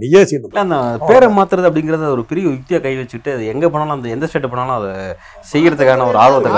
நீயே 0.00 0.22
இல்ல 0.36 0.62
அந்த 0.64 0.76
பேரை 1.08 1.28
மாத்துறது 1.36 1.68
அப்படிங்கறது 1.68 2.12
ஒரு 2.16 2.24
பெரிய 2.30 2.44
யுக்தியா 2.54 2.78
கை 2.86 2.92
வச்சுட்டு 3.00 3.30
அது 3.34 3.44
எங்க 3.52 3.66
போனாலும் 3.72 3.96
அந்த 3.96 4.08
எந்த 4.16 4.28
ஸ்டேட் 4.30 4.52
போனாலும் 4.54 4.76
அதை 4.78 4.90
செய்யறதுக்கான 5.52 6.06
ஒரு 6.10 6.18
ஆர்வத்தை 6.24 6.50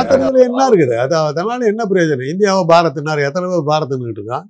என்ன 0.49 0.67
இருக்குது? 0.71 0.95
அது 1.05 1.17
அதனால 1.31 1.67
என்ன 1.73 1.83
பிரயோஜனம்? 1.91 2.31
இந்தியாவை 2.35 2.63
பாரத்னார் 2.73 3.27
எத்தனை 3.29 3.49
பேர் 3.53 3.71
பாரத்னுக்கிட்டு 3.73 4.23
இருக்கான் 4.23 4.47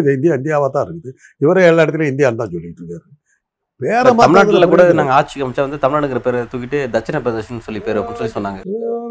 இது 0.00 0.14
இந்தியா 0.16 0.34
இந்தியாவா 0.38 0.68
தான் 0.74 0.86
இருக்குது. 0.86 1.10
இவரே 1.44 1.64
எல்லா 1.70 1.82
இடத்துலையும் 1.84 2.12
இந்தியான்னு 2.12 2.40
தான் 2.42 2.52
சொல்லிட்டு 2.54 2.82
இருக்காரு. 2.82 3.06
பேர 3.80 4.04
தமிழ்நாட்டுல 4.20 4.66
கூட 4.72 4.82
நாங்க 5.00 5.14
ஆட்சி 5.18 5.42
அமைச்சா 5.46 5.64
வந்து 5.66 5.82
தமிழ்நாடுங்கிற 5.82 6.20
பேரை 6.26 6.38
தூக்கிட்டு 6.52 6.78
தட்சிண 6.94 7.16
பிரதேசம் 7.24 7.64
சொல்லி 7.66 7.80
பேர் 7.86 7.98
அப்படின்னு 8.00 8.20
சொல்லி 8.20 8.36
சொன்னாங்க 8.36 8.60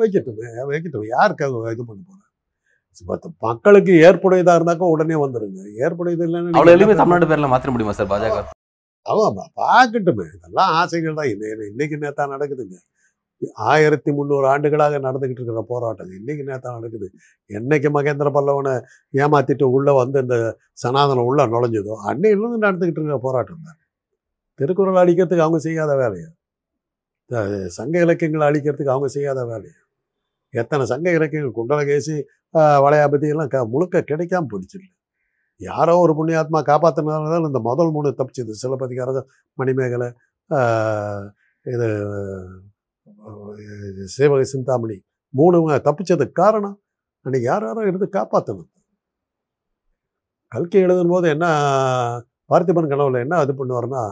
வைக்கட்டுமே. 0.04 0.48
வைக்கட்டும் 0.72 1.10
யாருக்காக 1.16 1.74
இது 1.76 1.84
பண்ண 1.90 2.02
மத்த 2.04 2.25
மக்களுக்கு 3.46 3.94
ஏற்புடையதா 4.08 4.54
இருந்தாக்கா 4.58 4.88
உடனே 4.96 5.16
வந்துருங்க. 5.24 5.62
ஏற்புடையது 5.86 6.26
இல்லைன்னு 6.28 6.52
நீங்க 6.82 6.98
தமிழ்நாடு 7.04 7.30
பேர்ல 7.32 7.50
மாத்திர 7.54 7.72
முடியுமா 7.76 7.96
சார் 8.00 8.12
பாஜக? 8.12 8.42
ஆமாம் 9.06 9.54
பார்க்கட்டுமே. 9.62 10.26
இதெல்லாம் 10.36 10.74
ஆசைகள் 10.82 11.18
தான். 11.20 11.32
இன்னைக்கு 11.72 11.98
நேத்தா 12.04 12.26
நடக்குதுங்க. 12.36 12.78
ஆயிரத்தி 13.72 14.10
முந்நூறு 14.18 14.46
ஆண்டுகளாக 14.52 15.00
நடந்துகிட்டு 15.06 15.42
இருக்கிற 15.42 15.62
போராட்டம் 15.72 16.12
இன்னைக்கு 16.20 16.44
நேத்தா 16.50 16.70
நடக்குது. 16.78 17.08
என்னைக்கு 17.50 17.90
மகேந்திர 17.96 18.30
பல்லவனை 18.38 18.74
ஏமாத்திட்டு 19.24 19.66
உள்ள 19.78 19.90
வந்து 20.02 20.22
இந்த 20.26 20.38
சனாதனம் 20.84 21.28
உள்ள 21.30 21.48
நுழைஞ்சதோ 21.54 21.96
அன்னையிலிருந்து 22.10 22.60
நடந்துகிட்டு 22.66 23.00
இருக்கிற 23.00 23.20
போராட்டம் 23.28 23.66
தான். 23.68 23.80
திருக்குறள் 24.60 25.02
அழிக்கிறதுக்கு 25.04 25.46
அவங்க 25.46 25.60
செய்யாத 25.68 25.94
வேலையா? 26.04 26.30
சங்க 27.78 27.96
இலக்கியங்களை 28.06 28.46
அழிக்கிறதுக்கு 28.50 28.96
அவங்க 28.96 29.10
செய்யாத 29.18 29.40
வேலையா? 29.52 29.80
எத்தனை 30.62 30.84
சங்க 30.94 31.08
இலக்கியங்கள் 31.18 31.58
குண்டலகேசி 31.60 32.16
வளையாபதியெல்லாம் 32.86 33.48
எல்லாம் 33.50 33.54
க 33.54 33.72
முழுக்க 33.74 34.04
கிடைக்காம 34.12 34.48
போயிடுச்சு 34.52 34.80
யாரோ 35.62 35.94
ஒரு 36.04 36.14
புண்ணியாத்மா 36.18 36.60
காப்பாற்றினால 36.70 37.30
தான் 37.34 37.50
இந்த 37.52 37.62
முதல் 37.70 37.92
மூணு 37.96 38.10
தப்பிச்சது. 38.20 38.54
சிலப்பதிகாரம் 38.62 39.30
மணிமேகலை 39.58 40.08
இது 41.66 41.88
சேவகை 44.16 44.46
சிந்தாமணி 44.54 44.98
மூணு 45.34 45.58
தப்பிச்சதுக்கு 45.88 46.40
காரணம் 46.44 46.78
அன்னைக்கு 47.26 47.48
யார் 47.52 47.66
யாரோ 47.68 47.84
இருந்து 47.90 48.08
காப்பாற்றணும் 48.18 48.70
கல்கி 50.52 50.78
எழுதும் 50.86 51.14
போது 51.14 51.28
என்ன 51.36 51.46
பார்த்திபன் 52.52 52.92
கனவுல 52.92 53.22
என்ன 53.26 53.40
இது 53.46 53.54
பண்ணுவார்னா 53.60 54.04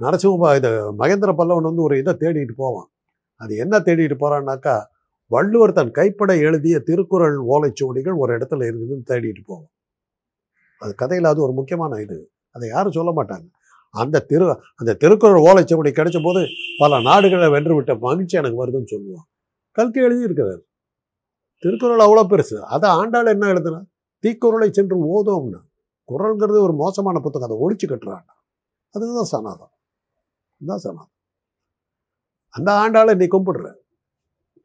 நரசிம்ம 0.00 0.50
இது 0.58 0.70
மகேந்திர 1.00 1.30
பல்லவன் 1.40 1.68
வந்து 1.70 1.84
ஒரு 1.86 1.94
இதை 2.02 2.12
தேடிட்டு 2.22 2.54
போவான். 2.62 2.88
அது 3.40 3.52
என்ன 3.64 3.74
தேடிட்டு 3.86 4.16
போகிறான்னாக்கா 4.22 4.76
வள்ளுவர் 5.32 5.72
தன் 5.72 5.92
கைப்பட 5.98 6.30
எழுதிய 6.46 6.76
திருக்குறள் 6.88 7.36
ஓலைச்சுவடிகள் 7.52 8.16
ஒரு 8.22 8.30
இடத்துல 8.38 8.62
இருக்குதுன்னு 8.70 9.08
தேடிட்டு 9.10 9.42
போவோம். 9.46 9.70
அது 10.82 10.92
கதையில் 11.00 11.28
அது 11.32 11.40
ஒரு 11.42 11.52
முக்கியமான 11.58 12.00
இது. 12.02 12.18
அதை 12.56 12.66
யாரும் 12.68 12.96
சொல்ல 12.98 13.10
மாட்டாங்க. 13.18 13.48
அந்த 13.94 14.24
திரு 14.30 14.46
அந்த 14.76 14.92
திருக்குறள் 15.02 15.44
ஓலைச்சுவடி 15.48 15.90
கிடைச்ச 15.98 16.18
போது 16.24 16.40
பல 16.78 17.00
நாடுகளை 17.08 17.48
வென்று 17.50 17.74
விட்ட 17.74 17.92
மகிழ்ச்சி 18.06 18.38
எனக்கு 18.40 18.60
வருதுன்னு 18.60 18.92
சொல்லுவான் 18.94 19.26
கல்கி 19.78 20.00
எழுதியிருக்கிறார். 20.00 20.62
திருக்குறள் 21.62 22.04
அவ்வளோ 22.06 22.24
பெருசு. 22.32 22.56
அதை 22.74 22.88
ஆண்டாள் 23.00 23.32
என்ன 23.34 23.46
எழுதுனா 23.54 23.80
தீக்குறளை 24.24 24.68
சென்று 24.78 24.96
ஓதோம்னா. 25.16 25.60
குரல்ங்கிறது 26.08 26.60
ஒரு 26.66 26.74
மோசமான 26.82 27.18
புத்தகம். 27.24 27.48
அதை 27.48 27.56
ஒழிச்சு 27.64 27.86
கட்டுறாங்க. 27.90 28.30
அதுதான் 28.94 29.30
சனாதம் 29.34 29.74
இதுதான் 30.60 30.82
சனாதம் 30.86 31.16
அந்த 32.54 32.70
ஆண்டாளை 32.82 33.12
நீ 33.20 33.26
கும்பிடுற. 33.36 33.66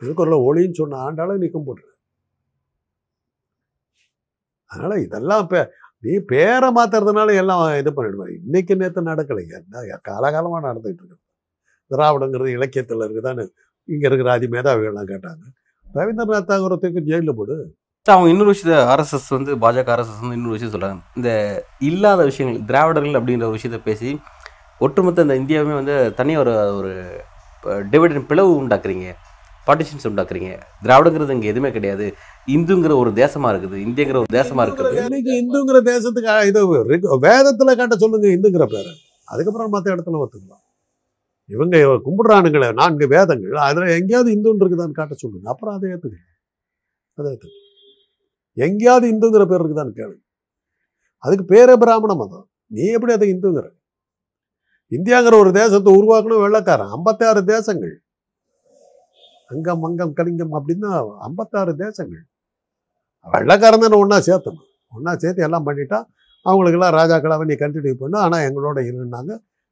திருக்குறளை 0.01 0.37
ஒளின்னு 0.47 0.79
சொன்ன 0.81 1.01
ஆண்டாலும் 1.07 1.41
நீ 1.43 1.49
கும்பிடுற. 1.55 1.87
அதனால் 4.71 5.03
இதெல்லாம் 5.05 5.43
இப்போ 5.45 5.61
நீ 6.05 6.13
பேரை 6.31 6.69
மாத்துறதுனால 6.77 7.35
எல்லாம் 7.41 7.61
இது 7.81 7.91
பண்ணிடுவேன் 7.97 8.33
இன்னைக்கு 8.39 8.73
நேற்று 8.81 9.09
நடக்கலை. 9.11 9.43
என்ன 9.59 9.99
காலகாலமாக 10.09 10.61
நடந்துகிட்டு 10.69 11.01
இருக்கு. 11.03 11.21
திராவிடங்கிறது 11.91 12.51
இலக்கியத்தில் 12.57 13.05
இருக்குதான்னு 13.05 13.45
இங்கே 13.89 14.07
இருக்கிற 14.09 14.29
ஆதி 14.33 14.47
மேதாவிகள்லாம் 14.55 15.09
கேட்டாங்க. 15.13 15.43
ரவீந்திரநாத் 15.97 16.49
தாகூரை 16.51 16.77
தூக்கி 16.83 17.01
ஜெயிலில் 17.09 17.37
போடு. 17.39 17.55
அவங்க 18.05 18.29
இன்னொரு 18.31 18.51
விஷயத்த 18.53 18.75
ஆர்எஸ்எஸ் 18.93 19.29
வந்து 19.35 19.51
பாஜக 19.63 19.91
ஆர்எஸ்எஸ் 19.93 20.23
வந்து 20.23 20.37
இன்னொரு 20.37 20.55
விஷயம் 20.55 20.73
சொல்கிறாங்க 20.73 20.99
இந்த 21.19 21.29
இல்லாத 21.89 22.23
விஷயங்கள் 22.29 22.65
திராவிடர்கள் 22.71 23.17
அப்படின்ற 23.19 23.45
ஒரு 23.49 23.57
விஷயத்தை 23.57 23.79
பேசி 23.87 24.09
ஒட்டுமொத்த 24.85 25.25
இந்த 25.25 25.35
இந்தியாவுமே 25.41 25.73
வந்து 25.79 25.95
தனியாக 26.19 26.43
ஒரு 26.43 26.53
ஒரு 26.79 26.91
டிவைடன் 27.91 28.27
பிளவு 28.31 28.51
உண்டாக்குறீங்க. 28.61 29.07
பார்ட்டிஷன்ஸ் 29.67 30.07
உண்டாக்குறீங்க. 30.10 30.50
திராவிடங்கிறது 30.84 31.36
இங்கே 31.38 31.51
எதுவுமே 31.53 31.72
கிடையாது. 31.75 32.07
இந்துங்கிற 32.55 32.95
ஒரு 33.01 33.12
தேசமா 33.24 33.50
இருக்குது. 33.53 33.77
இந்தியங்கிற 33.88 34.17
ஒரு 34.24 34.31
தேசமா 34.39 34.63
இருக்குது. 34.65 35.01
இன்னைக்கு 35.03 35.31
இந்துங்கிற 35.41 35.81
தேசத்துக்கு 35.91 36.34
இது 36.50 36.62
வேதத்துல 37.27 37.75
காட்ட 37.81 37.95
சொல்லுங்க 38.03 38.27
இந்துங்கிற 38.36 38.67
பேரை. 38.75 38.93
அதுக்கப்புறம் 39.34 39.74
மற்ற 39.75 39.95
இடத்துல 39.95 40.22
ஒத்துக்கலாம். 40.24 40.63
இவங்க 41.55 41.77
கும்பிடுறானுங்களே 42.05 42.74
நான்கு 42.74 43.07
வேதங்கள். 43.07 43.55
அதுல 43.67 43.91
எங்கேயாவது 44.00 44.29
இந்துன்னு 44.36 44.63
இருக்குதான்னு 44.63 45.00
காட்ட 45.00 45.15
சொல்லுங்க. 45.24 45.50
அப்புறம் 45.53 45.75
அதை 45.77 45.89
ஏத்துக்க 45.91 46.17
அதை 47.19 47.31
ஏத்துக்க 47.34 47.63
எங்கேயாவது 48.67 49.05
இந்துங்கிற 49.13 49.43
பேர் 49.50 49.63
இருக்குதான்னு 49.63 49.98
கேளு 50.00 50.15
அதுக்கு 51.24 51.45
பேரே 51.53 51.74
பிராமண 51.84 52.12
மதம் 52.13 52.48
நீ 52.75 52.84
எப்படி 52.95 53.13
அதை 53.13 53.27
இந்துங்கிற? 53.34 53.67
இந்தியாங்கிற 54.91 55.36
ஒரு 55.43 55.51
தேசத்தை 55.51 55.89
உருவாக்கணும் 56.00 56.41
வெள்ளக்காரன். 56.43 56.91
ஐம்பத்தாறு 56.98 57.41
தேசங்கள். 57.45 57.93
அங்கம் 59.55 59.83
அங்கம் 59.83 60.13
கலிங்கம் 60.13 60.55
அப்படின்னா 60.57 60.91
ஐம்பத்தாறு 61.19 61.74
தேசங்கள். 61.77 62.24
வெள்ளக்காரன் 63.27 63.83
தானே 63.83 63.97
ஒன்றா 63.97 64.17
சேர்த்தணும் 64.21 64.65
ஒன்றா 64.91 65.15
சேர்த்து 65.15 65.43
எல்லாம் 65.43 65.65
பண்ணிட்டா 65.67 66.00
அவங்களுக்கெல்லாம் 66.45 66.95
ராஜாக்களாக 66.95 67.45
நீ 67.45 67.55
கண்டினியூ 67.55 67.93
பண்ணு. 67.95 68.17
ஆனால் 68.17 68.45
எங்களோட 68.47 68.77
இருந்தாங்க 68.89 69.31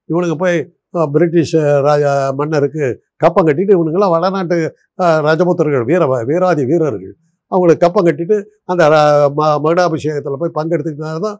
இவனுங்க 0.09 0.35
போய் 0.35 0.57
பிரிட்டிஷ் 1.11 1.53
ராஜா 1.81 2.09
மன்னருக்கு 2.31 2.85
கப்பம் 3.15 3.47
கட்டிட்டு 3.47 3.75
இவனுங்கெல்லாம் 3.75 4.13
வடநாட்டு 4.15 4.57
அஹ், 4.99 5.21
ராஜபுத்திரர்கள் 5.27 5.85
வீர 5.85 6.01
வீராதி 6.23 6.63
வீரர்கள். 6.65 7.13
அவங்களுக்கு 7.51 7.83
கப்பம் 7.85 8.05
கட்டிட்டு 8.05 8.35
அந்த 8.63 8.83
ர- 8.89 8.99
ம- 9.37 9.57
போய் 10.41 10.57
பங்கெடுத்துக்கிட்டனால 10.57 11.19
தான் 11.19 11.37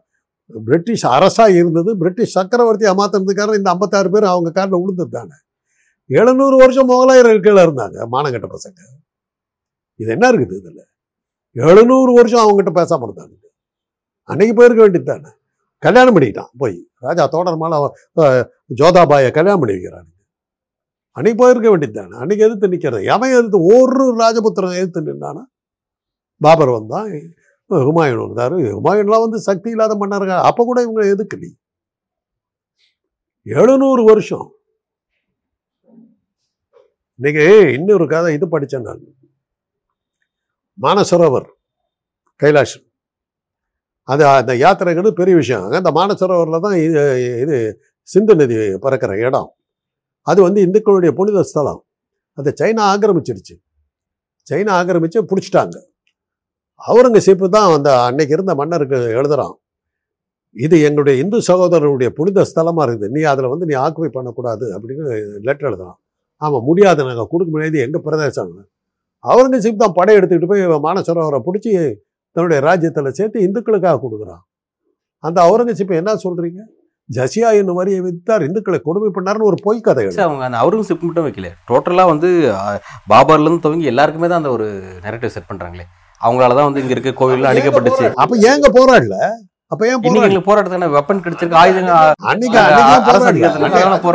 பிரிட்டிஷ் 0.50 1.06
அரசாக 1.08 1.50
இருந்தது. 1.52 1.90
பிரிட்டிஷ் 1.98 2.32
சக்கரவர்த்தி 2.32 2.86
அமாத்திரத்துக்காரன் 2.86 3.58
இந்த 3.58 3.70
ஐம்பத்தாறு 3.70 4.10
பேர் 4.10 4.24
அவங்க 4.24 4.50
காரில் 4.50 4.80
விழுந்தது 4.80 5.10
தானே. 5.10 5.36
எழுநூறு 6.10 6.56
வருஷம் 6.62 6.88
முகலாயர்கள் 6.92 7.44
கீழே 7.46 7.60
இருந்தாங்க 7.66 7.98
மானங்கட்ட 8.14 8.48
பசங்க. 8.56 8.80
இது 10.00 10.10
என்ன 10.16 10.26
இருக்குது 10.32 10.58
இதில்? 10.60 10.82
எழுநூறு 11.56 12.12
வருஷம் 12.18 12.42
அவங்ககிட்ட 12.44 12.72
பேசாம 12.80 13.06
இருந்தாங்க. 13.06 13.34
அன்னைக்கு 14.30 14.54
போயிருக்க 14.58 14.80
வேண்டியது 14.84 15.08
தானே 15.12 15.30
கல்யாணம் 15.86 16.14
பண்ணிக்கிட்டான் 16.14 16.52
போய். 16.62 16.76
ராஜா 17.06 17.24
தோடர்மால 17.34 17.74
ஜோதாபாயை 18.80 19.30
கல்யாணம் 19.38 19.62
பண்ணி 19.62 19.74
வைக்கிறானுங்க. 19.76 20.12
அன்னைக்கு 21.16 21.38
போயிருக்க 21.42 21.68
வேண்டியது 21.72 21.96
தானே 21.98 22.16
அன்னைக்கு 22.22 22.44
எதிர்த்து 22.46 22.70
நிற்கிறது 22.74 23.04
எவன் 23.14 23.34
எதிர்த்து 23.36 23.58
ஒரு 23.74 24.06
ராஜபுத்திரன் 24.22 24.78
எதிர்த்து 24.80 25.08
நின்றானா 25.08 25.42
பாபர் 26.40 26.72
வந்தான் 26.76 27.08
ஹுமாயூன் 27.70 28.24
வந்தார். 28.24 28.56
ஹுமாயூன்லாம் 28.76 29.24
வந்து 29.26 29.38
சக்தி 29.48 29.68
இல்லாத 29.74 29.92
மன்னர்கள். 30.00 30.46
அப்போ 30.48 30.62
கூட 30.70 30.78
இவங்க 30.86 31.02
எதுக்கு 31.14 31.36
நீ? 31.42 31.50
எழுநூறு 33.46 34.02
வருஷம் 34.10 34.46
இன்னைக்கு 37.18 37.44
இன்னொரு 37.76 38.04
கதை 38.12 38.30
இது 38.36 38.46
படித்தேன் 38.54 38.86
நான். 38.88 39.02
மானசரோவர் 40.78 41.48
கைலாஷம் 42.42 42.86
அது 44.12 44.22
அந்த 44.38 44.52
யாத்திரைங்கிறது 44.62 45.12
பெரிய 45.20 45.34
விஷயம். 45.42 45.66
அந்த 45.80 45.90
மானசரோவரில் 45.98 46.64
தான் 46.66 46.76
இது 46.86 47.02
இது 47.44 47.56
சிந்து 48.08 48.34
நதி 48.40 48.56
பறக்கிற 48.84 49.12
இடம். 49.26 49.48
அது 50.30 50.40
வந்து 50.46 50.60
இந்துக்களுடைய 50.66 51.10
புனித 51.18 51.44
ஸ்தலம். 51.50 51.80
அது 52.38 52.50
சைனா 52.60 52.84
ஆக்கிரமிச்சிருச்சு. 52.92 53.54
சைனா 54.50 54.72
ஆக்கிரமிச்சு 54.80 55.20
பிடிச்சிட்டாங்க. 55.30 55.76
அவுரங்கசீப்பு 56.80 57.46
தான் 57.56 57.68
அந்த 57.76 57.90
அன்னைக்கு 58.08 58.34
இருந்த 58.36 58.54
மன்னருக்கு 58.60 58.98
எழுதுகிறான் 59.18 59.54
இது 60.56 60.76
எங்களுடைய 60.88 61.14
இந்து 61.22 61.38
சகோதரருடைய 61.50 62.08
புனித 62.18 62.44
ஸ்தலமாக 62.50 62.84
இருக்குது. 62.86 63.12
நீ 63.16 63.20
அதில் 63.32 63.52
வந்து 63.52 63.68
நீ 63.70 63.74
ஆக்குவை 63.84 64.10
பண்ணக்கூடாது 64.16 64.66
அப்படின்னு 64.76 65.04
லெட்டர் 65.48 65.68
எழுதுறான். 65.70 65.98
ஆமாம் 66.44 66.66
முடியாது 66.68 67.08
நாங்கள் 67.10 67.30
கொடுக்க 67.32 67.50
முடியாது. 67.54 67.84
எங்க 67.86 67.98
பிரதேசம் 68.06 68.54
அவுரங்கசீப் 69.24 69.82
தான் 69.82 69.96
படை 69.98 70.14
எடுத்துக்கிட்டு 70.18 70.52
போய் 70.52 70.64
மானசரோவரை 70.86 71.40
பிடிச்சி 71.48 71.70
தன்னுடைய 72.36 72.58
ராஜ்யத்தில் 72.68 73.16
சேர்த்து 73.18 73.44
இந்துக்களுக்காக 73.46 73.98
கொடுக்குறான். 74.04 74.42
அந்த 75.24 75.38
அவுரங்கசீப் 75.48 76.00
என்ன 76.00 76.14
சொல்றீங்க? 76.24 76.60
ஜசியா 77.08 77.48
என்னும் 77.60 77.78
வரியை 77.78 78.00
வித்தார் 78.04 78.44
இந்துக்களை 78.46 78.78
கொடுமை 78.86 79.08
பண்ணார்னு 79.16 79.48
ஒரு 79.50 79.56
பொய் 79.66 79.80
கதை 79.86 80.04
அவங்க 80.26 80.44
அந்த 80.48 80.58
அவுரங்கசீப் 80.62 81.04
மட்டும் 81.06 81.26
வைக்கல. 81.26 81.48
டோட்டலாக 81.70 82.10
வந்து 82.12 82.28
பாபர்லேருந்து 83.12 83.64
துவங்கி 83.66 83.90
எல்லாருக்குமே 83.92 84.28
தான் 84.30 84.42
அந்த 84.42 84.52
ஒரு 84.56 84.66
நெரட்டிவ் 85.06 85.34
செட் 85.34 85.50
பண்ணுறாங்களே 85.50 85.86
அவங்களால 86.20 86.56
தான் 86.58 86.68
வந்து 86.68 86.82
இங்கே 86.82 86.94
இருக்க 86.96 87.12
கோவில்லாம் 87.20 87.52
அழிக்கப்பட்டுச்சு. 87.52 88.06
அப்ப 88.22 88.36
ஏங்க 88.50 88.68
போராடல 88.78 89.16
அப்ப 89.70 89.82
ஏன் 89.86 90.00
போராட்டத்துக்கான 90.46 90.88
வெப்பன் 90.94 91.22
கிடைச்சிருக்கு? 91.24 91.60
ஆயுதங்க 91.60 91.92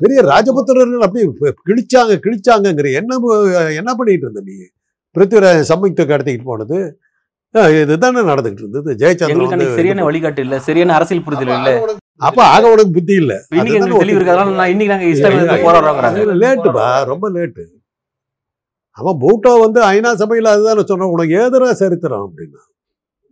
பெரிய 0.03 0.19
ராஜபுத்திரர்கள் 0.29 1.05
அப்படி 1.05 1.23
ப- 1.39 1.55
கிழிச்சாங்க 1.63 2.15
கிழிச்சாங்கங்கிற 2.25 2.89
என்ன 2.99 3.19
என்ன 3.79 3.91
பண்ணிட்டு 3.95 4.25
இருந்த 4.27 4.43
நீ? 4.45 4.55
பிருத்திவிராஜ் 5.15 5.69
சம்யுக்த 5.69 6.03
கடத்திக்கிட்டு 6.05 6.49
போனது. 6.49 6.77
இதுதானே 7.77 8.21
நடந்துகிட்டு 8.27 8.63
இருந்தது. 8.63 8.89
ஜெயச்சந்திரன் 8.99 9.37
சரியான 9.77 10.03
வழிகாட்டு 10.07 10.41
இல்ல. 10.41 10.55
சரியான 10.65 10.93
அரசியல் 10.97 11.25
புரிதல் 11.27 11.53
இல்ல. 11.55 11.71
அப்ப 12.21 12.39
ஆக 12.49 12.63
உனக்கு 12.69 12.91
புத்தி 12.91 13.13
இல்ல. 13.15 13.33
இன்னைக்கு 13.51 13.79
நாங்க 15.43 15.57
போராடுறோங்கிறாங்க 15.67 16.17
லேட்டுப்பா 16.43 16.87
ரொம்ப 17.11 17.25
லேட்டு. 17.35 17.63
அவன் 18.97 19.17
பூட்டோ 19.21 19.51
வந்து 19.59 19.79
ஐநா 19.89 20.11
சபையில் 20.21 20.53
அதுதானே 20.53 20.83
சொன்னான் 20.85 21.13
உனக்கு 21.15 21.33
ஏதுரா 21.41 21.69
சரித்திரம் 21.81 22.25
அப்படின்னா. 22.25 22.61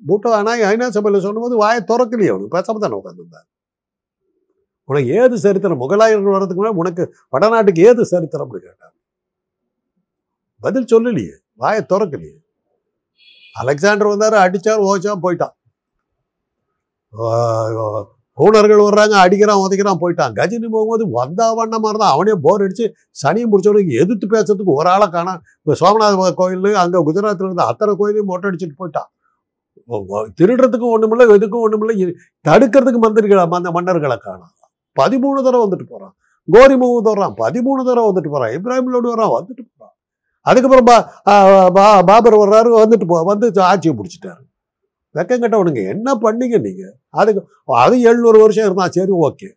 பூட்டோ 0.02 0.30
ஆனால் 0.40 0.64
ஐநா 0.72 0.88
சபையில் 0.98 1.26
சொல்லும்போது 1.28 1.56
வாயை 1.64 1.82
திறக்கலையே 1.92 2.32
அவனுக்கு 2.34 2.56
பேசாம 2.58 2.82
தானே 2.84 2.98
உட்காந்துருந்தார் 3.02 3.48
உனக்கு 4.90 5.10
ஏது 5.22 5.36
சரித்திரம்? 5.46 5.82
முகலாயர்கள் 5.84 6.36
வர்றதுக்கு 6.36 6.60
முன்னாடி 6.62 6.82
உனக்கு 6.84 7.04
வடநாட்டுக்கு 7.34 7.82
ஏது 7.90 8.04
சரித்திரம்னு 8.12 8.60
கேட்டார். 8.68 8.94
பதில் 10.64 10.90
சொல்லலையே. 10.92 11.34
வாயை 11.62 11.82
திறக்கலையே. 11.92 12.38
அலெக்சாண்டர் 13.56 14.12
வந்தாரு 14.12 14.38
அடிச்சார் 14.46 14.86
ஓச்சான் 14.90 15.24
போயிட்டான். 15.26 15.56
ஊனர்கள் 18.38 18.86
வர்றாங்க 18.88 19.16
அடிக்கிறான் 19.26 19.62
உதைக்கிறான் 19.66 20.02
போயிட்டான். 20.02 20.34
கஜினி 20.40 20.68
போகும்போது 20.74 21.04
வந்தா 21.20 21.46
வண்ண 21.60 21.76
மாதிரி 21.84 22.00
தான் 22.02 22.14
அவனே 22.16 22.34
போர் 22.46 22.64
அடிச்சு 22.66 22.86
சனியும் 23.24 23.52
பிடிச்சவனுக்கு 23.54 23.94
எதிர்த்து 24.02 24.28
பேசுறதுக்கு 24.36 24.78
ஒரு 24.80 24.90
ஆளை 24.96 25.08
காணாம் 25.16 25.40
இப்போ 25.60 25.76
சோமநாத 25.82 26.34
கோயில் 26.42 26.70
அங்கே 26.84 27.00
குஜராத்தில் 27.08 27.50
இருந்த 27.50 27.66
அத்தனை 27.72 27.94
கோயிலையும் 28.02 28.30
மொட்டை 28.32 28.48
அடிச்சுட்டு 28.50 28.80
போயிட்டான். 28.82 29.10
திருடுறதுக்கும் 30.38 30.94
ஒன்றுமில்லை 30.94 31.26
எதுக்கும் 31.34 31.66
ஒன்றுமில்லை 31.66 31.96
இ- 32.04 32.16
தடுக்கிறதுக்கு 32.46 33.02
மந்திரிகளை 33.04 33.44
அந்த 33.58 33.72
மன்னர்களை 33.76 34.18
காணலாம் 34.20 34.54
பதிமூணு 34.98 35.40
தடவை 35.40 35.64
வந்துட்டு 35.66 35.88
போகிறான் 35.88 36.14
கோரி 36.48 36.74
கோரிமுகம் 36.74 37.08
வர்றான் 37.08 37.34
பதிமூணு 37.40 37.82
தடவை 37.84 38.08
வந்துட்டு 38.10 38.30
போகிறான் 38.30 38.54
இப்ராஹிம் 38.58 38.92
லோடு 38.94 39.08
வர்றான் 39.14 39.34
வந்துட்டு 39.34 39.64
போகிறான் 39.64 39.94
அதுக்கப்புறம் 40.46 40.88
பா 40.90 40.98
பா- 41.78 42.04
பாபர் 42.10 42.42
வர்றாரு 42.44 42.70
வந்துட்டு 42.78 43.06
போ 43.06 43.18
வந்து 43.30 43.48
ஆட்சியை 43.66 43.94
பிடிச்சிட்டாரு 43.96 44.42
வெக்கம் 45.16 45.42
கட்டவனுங்க 45.44 45.82
என்ன 45.94 46.10
பண்ணீங்க 46.24 46.58
நீங்கள் 46.64 46.94
அதுக்கு 47.14 47.42
அது 47.80 47.96
எழுநூறு 48.10 48.38
வருஷம் 48.44 48.66
இருந்தால் 48.66 48.94
சரி 48.96 49.14
ஓகே. 49.28 49.50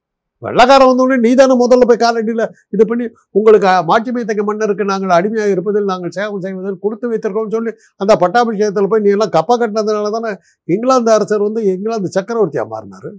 வெள்ளக்காரன் 0.42 0.90
வந்தோடனே 0.90 1.18
நீ 1.25 1.30
தானே 1.35 1.54
முதல்ல 1.62 1.87
போய் 1.88 2.02
காலடியில் 2.02 2.44
இது 2.75 2.85
பண்ணி 2.90 3.06
உங்களுக்கு 3.38 3.73
மாட்சிமை 3.90 4.23
தக்க 4.25 4.42
மன்னருக்கு 4.49 4.85
நாங்கள் 4.90 5.14
அடிமையாக 5.18 5.54
இருப்பதில் 5.54 5.90
நாங்கள் 5.92 6.14
சேவம் 6.16 6.42
செய்வதில் 6.44 6.80
கொடுத்து 6.85 7.11
வைத்திருக்கோம்னு 7.12 7.54
சொல்லி 7.56 7.73
அந்த 8.02 8.14
பட்டாபிஷேகத்தில் 8.23 8.90
போய் 8.92 9.04
நீ 9.06 9.11
எல்லாம் 9.16 9.35
கப்பா 9.37 9.56
கட்டினதுனால 9.56 10.12
தானே 10.16 10.32
இங்கிலாந்து 10.68 11.12
அரசர் 11.16 11.47
வந்து 11.49 11.62
இங்கிலாந்து 11.75 12.11
சக்கரவர்த்தியா 12.16 12.64
மாறினாரு. 12.73 13.11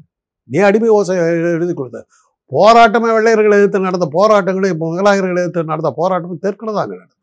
நீ 0.50 0.60
அடிமை 0.70 0.90
ஓசை 0.98 1.16
எழுதி 1.54 1.74
கொடுத்த. 1.74 2.00
போராட்டமே 2.52 3.10
வெள்ளையர்களை 3.16 3.58
எதிர்த்து 3.60 3.88
நடந்த 3.88 4.08
போராட்டங்களே 4.16 4.72
முகலாயர்களை 4.82 5.42
எதிர்த்து 5.44 5.72
நடந்த 5.74 5.92
போராட்டமும் 6.00 6.42
தெற்குல 6.46 6.74
தாங்க 6.78 6.94
நடந்தது. 6.96 7.18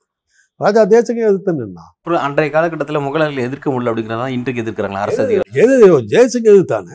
ராஜா 0.61 0.83
தேசங்க 0.93 1.21
எதிர்த்து 1.31 1.53
நின்னான் 1.59 1.91
அப்புறம் 1.91 2.23
அன்றைய 2.27 2.51
காலகட்டத்தில் 2.55 3.05
முகலாயர்களை 3.07 3.43
எதிர்க்க 3.49 3.69
முடியல 3.73 3.91
அப்படிங்கிறதா 3.91 4.29
இன்றைக்கு 4.37 4.63
எதிர்க்கிறாங்களா 4.65 5.05
அரசு 5.05 5.43
எது 5.65 5.77
ஜெயசிங் 6.15 6.49
எதிர்த்தானே? 6.53 6.95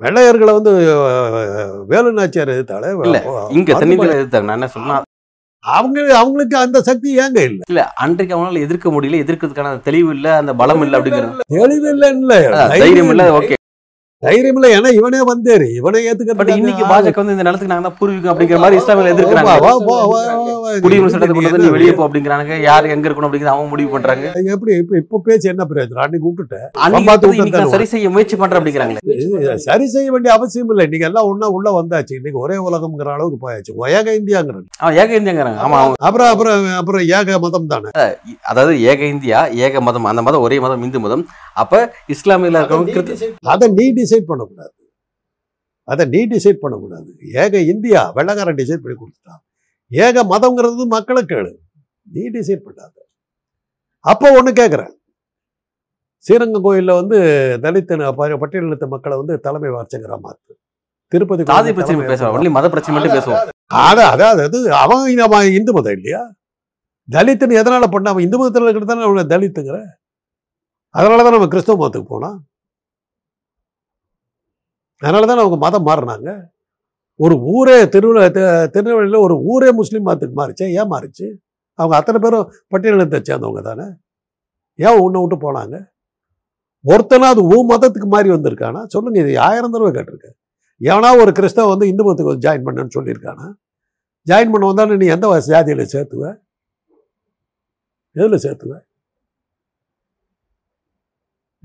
வெள்ளையர்களை 0.00 0.52
வந்து 0.56 0.72
வேலு 1.90 2.10
நாச்சியார் 2.18 2.54
எதிர்த்தாலே 2.54 2.90
இங்க 3.56 3.70
தென்னிந்தியில 3.74 4.18
எதிர்த்தாங்க 4.18 4.48
நான் 4.48 4.60
என்ன 4.60 4.70
சொல்றேன் 4.74 5.04
அவங்க 5.64 5.98
அவங்களுக்கு 6.18 6.56
அந்த 6.58 6.78
சக்தி 6.86 7.08
ஏங்க 7.22 7.38
இல்ல? 7.42 7.60
இல்ல 7.68 7.80
அன்றைக்கு 8.02 8.34
அவங்களால 8.34 8.64
எதிர்க்க 8.66 8.90
முடியல 8.90 9.22
எதிர்க்கிறதுக்கான 9.22 9.72
தெளிவு 9.88 10.10
இல்ல 10.16 10.28
அந்த 10.36 10.52
பலம் 10.60 10.84
இல்ல 10.84 10.98
அப்படிங்கிறது 10.98 11.46
தெளிவு 11.56 11.88
இல்ல 11.94 12.06
இல்ல 12.14 12.34
தைரியம் 12.74 13.10
இல்ல. 13.14 13.24
ஓகே. 13.38 13.56
தைரியம் 14.22 14.56
இல்ல 14.58 14.68
ஏன்னா 14.76 14.90
இவனே 14.98 15.18
வந்தேரு 15.28 15.66
இவனே 15.78 15.98
பட் 15.98 16.08
ஏத்துக்கிறது 16.10 16.54
இன்னைக்கு 16.60 16.84
பாஜக 16.92 17.20
வந்து 17.20 17.34
இந்த 17.34 17.44
நிலத்துக்கு 17.46 17.72
நாங்க 17.72 17.84
தான் 17.86 17.96
பூர்வீகம் 17.98 18.30
அப்படிங்கிற 18.32 18.58
மாதிரி 18.62 18.78
இஸ்லாமியில 18.80 19.12
எதிர்க்கிறாங்க. 19.12 19.52
குடியுரிமை 20.84 21.10
சட்டத்தை 21.12 21.34
கொண்டு 21.36 21.50
வந்து 21.50 21.66
நீ 21.66 21.70
வெளியே 21.74 21.92
போ 21.98 22.02
அப்படிங்கிறாங்க 22.06 22.56
யார் 22.68 22.88
எங்க 22.94 23.06
இருக்கணும் 23.08 23.28
அப்படிங்கிறது 23.28 23.54
அவங்க 23.54 23.70
முடிவு 23.74 23.90
பண்றாங்க. 23.92 24.24
எப்படி 24.54 24.72
இப்ப 24.82 24.96
இப்ப 25.02 25.20
பேச்சு 25.26 25.46
என்ன 25.52 25.66
பிரயோஜனம்? 25.72 26.02
அன்னைக்கு 26.06 26.26
விட்டுட்டேன் 27.28 27.72
சரி 27.74 27.86
செய்ய 27.92 28.10
முயற்சி 28.16 28.38
பண்றேன் 28.40 28.60
அப்படிங்கிறாங்களே. 28.60 29.04
இது 29.20 29.54
சரி 29.68 29.86
செய்ய 29.94 30.08
வேண்டிய 30.16 30.32
அவசியம் 30.38 30.72
இல்லை. 30.74 30.86
இன்னைக்கு 30.88 31.08
எல்லாம் 31.10 31.28
ஒண்ணா 31.30 31.50
உள்ள 31.58 31.68
வந்தாச்சு. 31.78 32.18
இன்னைக்கு 32.20 32.42
ஒரே 32.44 32.58
உலகம்ங்கிற 32.68 33.14
அளவுக்கு 33.16 33.38
போயாச்சு. 33.44 33.76
ஏக 34.00 34.16
இந்தியாங்கிறது 34.20 34.66
அவன் 34.82 34.98
ஏக 35.04 35.10
இந்தியாங்கிறாங்க. 35.20 35.60
ஆமா 35.66 35.78
அவங்க 35.84 36.04
அப்புறம் 36.10 36.32
அப்புறம் 36.32 36.66
அப்புறம் 36.80 37.04
ஏக 37.20 37.38
மதம் 37.46 37.70
தானே? 37.74 37.92
அதாவது 38.50 38.74
ஏக 38.92 39.00
இந்தியா 39.14 39.40
ஏக 39.68 39.84
மதம் 39.88 40.10
அந்த 40.12 40.24
மதம் 40.28 40.46
ஒரே 40.48 40.58
மதம் 40.66 40.84
இந்து 40.88 41.04
மதம். 41.06 41.24
அப்ப 41.62 41.78
இஸ்லாமியில 42.16 42.58
இருக்கிறவங்க 42.60 43.16
அதை 43.54 43.66
நீ 43.78 43.86
டிசைட் 44.08 44.28
பண்ணக்கூடாது. 44.30 44.74
அதை 45.92 46.04
நீ 46.14 46.20
டிசைட் 46.34 46.62
பண்ணக்கூடாது. 46.62 47.10
ஏக 47.42 47.60
இந்தியா 47.72 48.00
வெள்ளக்காரன் 48.16 48.60
டிசைட் 48.60 48.82
பண்ணி 48.84 48.96
கொடுத்துட்டான். 48.98 49.42
ஏக 49.90 50.24
மதம்ங்கிறது 50.32 50.86
மக்களை 50.96 51.22
கேளு. 51.32 51.52
நீ 52.14 52.22
டிசைட் 52.36 52.64
பண்ணாத. 52.66 52.94
அப்போ 54.04 54.26
ஒண்ணு 54.38 54.50
கேட்குறேன் 54.60 54.94
ஸ்ரீரங்கம் 56.26 56.64
கோயில்ல 56.66 56.92
வந்து 57.00 57.18
தலித் 57.64 57.92
பட்டியலினத்த 58.42 58.86
மக்களை 58.94 59.16
வந்து 59.20 59.34
தலைமை 59.46 59.70
வார்ச்சங்கரா 59.74 60.16
மாத்து. 60.24 60.52
திருப்பதி 61.12 61.42
கோயில்ல 61.48 61.74
பிரச்சனை 61.78 62.08
பேசுவோம் 62.10 62.56
மத 62.56 62.66
பிரச்சனை 62.74 62.94
மட்டும் 62.96 63.16
பேசுவோம். 63.18 63.52
அதான் 63.86 64.10
அதாவது 64.14 64.42
அது 64.48 64.58
அவன் 64.82 65.54
இந்து 65.58 65.72
மதம் 65.76 65.96
இல்லையா? 65.98 66.22
தலித்துன்னு 67.08 67.58
எதனால 67.60 67.86
பண்ண 67.94 68.10
அவன் 68.12 68.26
இந்து 68.26 68.38
மதத்தில் 68.40 68.66
இருக்கிறது 68.66 68.90
தானே 68.92 69.06
அவனை 69.08 69.24
தலித்துங்கிற? 69.32 69.78
அதனால 70.94 71.22
தான் 71.24 71.36
நம்ம 71.36 71.48
கிறிஸ்தவ 71.52 71.78
மதத்துக்கு 71.80 72.12
போனான் 72.14 72.38
அதனால 75.02 75.26
தான் 75.30 75.42
அவங்க 75.42 75.58
மதம் 75.64 75.86
மாறினாங்க 75.88 76.30
ஒரு 77.20 77.34
ஊரே 77.52 77.76
திருவிழா 77.94 78.24
திருநெல்வேலியில் 78.74 79.24
ஒரு 79.26 79.34
ஊரே 79.52 79.68
முஸ்லீம் 79.80 80.06
மதத்துக்கு 80.08 80.36
மாறிச்சு. 80.40 80.66
ஏன் 80.80 80.90
மாறிச்சு? 80.94 81.26
அவங்க 81.78 81.94
அத்தனை 81.98 82.18
பேரும் 82.24 82.46
பட்டியலினத்தை 82.72 83.18
சேர்ந்தவங்க 83.28 83.62
தானே? 83.68 83.86
ஏன் 84.78 85.00
உன்னை 85.04 85.20
விட்டு 85.22 85.36
போனாங்க? 85.46 85.76
ஒருத்தனா 86.84 87.28
அது 87.34 87.42
உன் 87.54 87.70
மதத்துக்கு 87.72 88.08
மாறி 88.14 88.28
வந்திருக்கானா? 88.34 88.80
சொல்லு 88.94 89.18
இது 89.22 89.32
ஆயிரம் 89.48 89.74
தடவை 89.74 89.90
கேட்டிருக்கேன் 89.96 90.36
ஏன்னா 90.80 91.08
ஒரு 91.22 91.30
கிறிஸ்தவ 91.38 91.70
வந்து 91.72 91.86
இந்து 91.92 92.02
மதத்துக்கு 92.06 92.32
வந்து 92.32 92.46
ஜாயின் 92.46 92.66
பண்ணேன்னு 92.66 92.96
சொல்லியிருக்கானா? 92.98 93.46
ஜாயின் 94.26 94.52
பண்ண 94.52 94.64
வந்தாலும் 94.70 95.00
நீ 95.02 95.06
எந்த 95.16 95.26
ஜாதியில் 95.52 95.90
சேர்த்துவ? 95.94 96.24
எதில் 98.16 98.44
சேர்த்துவ? 98.46 98.74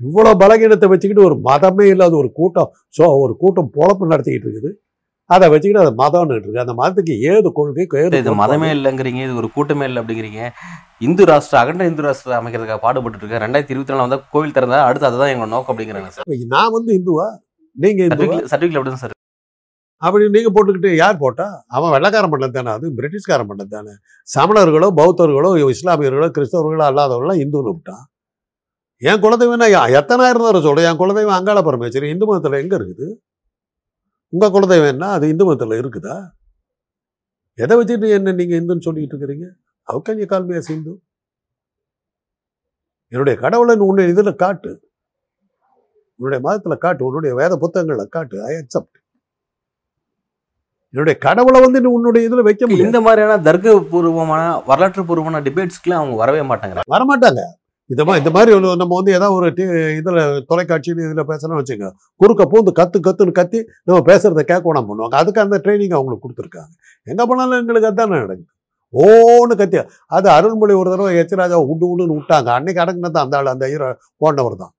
இவ்வளோ 0.06 0.32
பலகீனத்தை 0.42 0.88
வச்சுக்கிட்டு 0.92 1.28
ஒரு 1.28 1.36
மதமே 1.48 1.86
இல்லாத 1.94 2.16
ஒரு 2.22 2.30
கூட்டம் 2.40 2.72
ஸோ 2.98 3.06
ஒரு 3.24 3.34
கூட்டம் 3.42 3.70
பொழப்பு 3.76 4.10
நடத்திக்கிட்டு 4.12 4.48
இருக்குது. 4.48 4.72
அதை 5.30 5.46
வச்சுக்கிட்டு 5.52 5.82
அது 5.84 5.92
மதம்னு 6.00 6.34
இருக்கு. 6.36 6.62
அந்த 6.62 6.74
மதத்துக்கு 6.80 7.14
ஏது 7.32 7.48
கொள்கை 7.58 7.84
ஏது 8.02 8.18
இது 8.22 8.32
மதமே 8.42 8.68
இல்லைங்கிறீங்க 8.76 9.20
இது 9.26 9.38
ஒரு 9.42 9.48
கூட்டமே 9.56 9.86
இல்லை 9.88 10.00
அப்படிங்கிறீங்க. 10.02 10.40
இந்து 11.06 11.24
ராஷ்டிரம் 11.30 11.62
அகண்ட 11.62 11.88
இந்து 11.90 12.04
ராஷ்டிரம் 12.06 12.38
அமைக்கிறதுக்காக 12.40 12.80
பாடுபட்டு 12.84 13.20
இருக்கேன் 13.22 13.44
ரெண்டாயிரத்தி 13.44 13.74
இருபத்தி 13.74 13.94
நாலு 13.94 14.04
வந்தா 14.06 14.20
கோவில் 14.34 14.54
திறந்தா 14.58 14.80
அடுத்து 14.88 15.08
அதுதான் 15.10 15.32
எங்களோட 15.32 15.52
நோக்கம் 15.56 15.72
அப்படிங்கிறாங்க 15.74 16.12
சார். 16.16 16.30
நான் 16.54 16.74
வந்து 16.76 16.92
இந்துவா? 17.00 17.28
நீங்க 17.76 18.02
சர்டிஃபிகேட் 18.52 18.78
அப்படிதான் 18.80 19.04
சார். 19.04 19.18
அப்படி 20.02 20.24
நீங்க 20.36 20.50
போட்டுக்கிட்டு 20.54 20.90
யார் 21.02 21.22
போட்டா? 21.22 21.46
அவன் 21.76 21.92
வெள்ளக்காரன் 21.94 22.32
பண்ணது 22.32 22.56
தானே 22.56 22.72
அது 22.76 22.86
பிரிட்டிஷ்காரன் 22.98 23.50
பண்ணது 23.50 23.70
தானே. 23.76 23.92
சமணர்களோ 24.28 24.88
பௌத்தர்களோ 24.98 25.50
இஸ்லாமியர்களோ 25.74 26.28
கிறிஸ்தவர்களோ 26.38 26.84
அல்லாதவர்களோ 26.90 27.36
இந்துன்னு 27.44 27.72
விட்டான். 27.76 28.04
என் 28.96 29.20
குலதெய்வம் 29.20 29.56
நான் 29.56 29.68
யா- 29.68 29.94
எத்தனாயிரம் 29.94 30.42
தடவை 30.42 30.60
சொல்றேன்? 30.60 30.92
என் 30.92 30.98
குலதெய்வம் 30.98 31.36
அங்காள 31.36 31.60
பரமேஸ்வரி 31.60 32.10
இந்து 32.10 32.36
மதத்துல 32.36 32.60
எங்க 32.60 32.78
இருக்குது? 32.78 33.14
உங்க 34.28 34.48
குலதெய்வம் 34.48 34.86
என்ன? 34.86 35.08
அது 35.10 35.28
இந்து 35.28 35.54
மதத்துல 35.54 35.78
இருக்குதா? 35.78 36.30
எதை 37.54 37.76
வச்சுட்டு 37.76 38.08
என்ன 38.08 38.32
நீங்க 38.32 38.56
இந்துன்னு 38.56 38.80
சொல்லிட்டு 38.80 39.16
இருக்கிறீங்க? 39.16 39.62
call 39.92 40.46
me 40.46 40.56
as 40.56 40.70
இந்து 40.70 41.02
என்னுடைய 43.08 43.38
கடவுளை 43.40 43.76
உன்னுடைய 43.76 44.12
இதுல 44.12 44.34
காட்டு. 44.34 44.90
உன்னுடைய 46.16 46.48
மதத்துல 46.48 46.78
காட்டு. 46.78 47.04
உன்னுடைய 47.04 47.36
வேத 47.36 47.56
புத்தகங்களை 47.56 48.06
காட்டு. 48.06 48.44
ஐ 48.44 48.54
அக்செப்ட் 48.54 49.02
என்னுடைய 50.90 51.18
கடவுளை 51.18 51.60
வந்து 51.60 51.92
உன்னுடைய 51.92 52.28
இதுல 52.28 52.42
வைக்க 52.42 52.66
முடியும் 52.66 52.86
இந்த 52.86 53.00
மாதிரியான 53.00 53.40
தர்க்க 53.40 53.80
பூர்வமான 53.80 54.58
வரலாற்று 54.58 55.04
பூர்வமான 55.04 55.40
டிபேட்ஸ்க்குலாம் 55.40 55.92
அவங்க 55.92 56.16
வரவே 56.16 56.40
மாட்டாங்க. 56.40 56.80
வரமாட்டாங்க. 56.90 57.40
இதமா 57.88 58.16
இந்த 58.16 58.30
மாதிரி 58.30 58.60
நம்ம 58.60 58.94
வந்து 58.94 59.12
ஏதாவது 59.12 59.32
ஒரு 59.32 59.50
டி- 59.50 59.96
இதில் 59.96 60.44
தொலைக்காட்சியில் 60.46 61.10
இதில் 61.10 61.26
பேசணும்னு 61.26 61.62
வச்சுங்க 61.62 61.92
குறுக்க 62.16 62.44
பூந்து 62.44 62.72
கத்து 62.76 63.00
கத்துன்னு 63.06 63.32
கத்தி 63.32 63.64
நம்ம 63.84 64.14
பேசுகிறத 64.14 64.42
கேட்கணும் 64.48 64.86
பண்ணுவாங்க 64.88 65.14
அதுக்கு 65.14 65.40
அந்த 65.40 65.58
ட்ரைனிங் 65.58 65.92
அவங்களுக்கு 65.92 66.28
கொடுத்துருக்காங்க. 66.28 66.72
எங்கே 67.02 67.24
போனாலும் 67.24 67.58
எங்களுக்கு 67.58 67.86
அதுதான் 67.86 68.08
நடக்குது. 68.08 68.44
ஓன்னு 68.92 69.56
கத்தி 69.56 69.78
அது 70.06 70.28
அருள்மொழி 70.28 70.72
ஒரு 70.72 70.90
தடவை 70.90 71.16
எச்சராஜா 71.16 71.54
உண்டு 71.54 71.86
உண்டுன்னு 71.86 72.20
விட்டாங்க. 72.20 72.46
அன்னைக்கு 72.46 72.82
அடங்கினது 72.82 73.18
அந்த 73.20 73.36
ஆள் 73.36 73.46
அந்த 73.46 73.66
ஹீரோ 73.66 73.98
போனவர் 74.16 74.56
தான். 74.56 74.74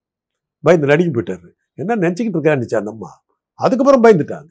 பயந்து 0.61 0.87
நடுங்கி 0.87 1.19
போயிட்டாரு. 1.19 1.49
என்ன 1.73 1.95
நினச்சிக்கிட்டு 1.95 2.37
இருக்கான்னுச்சு 2.37 2.75
அந்த 2.75 2.91
அம்மா? 2.91 3.23
அதுக்கப்புறம் 3.53 4.03
பயந்துட்டாங்க. 4.03 4.47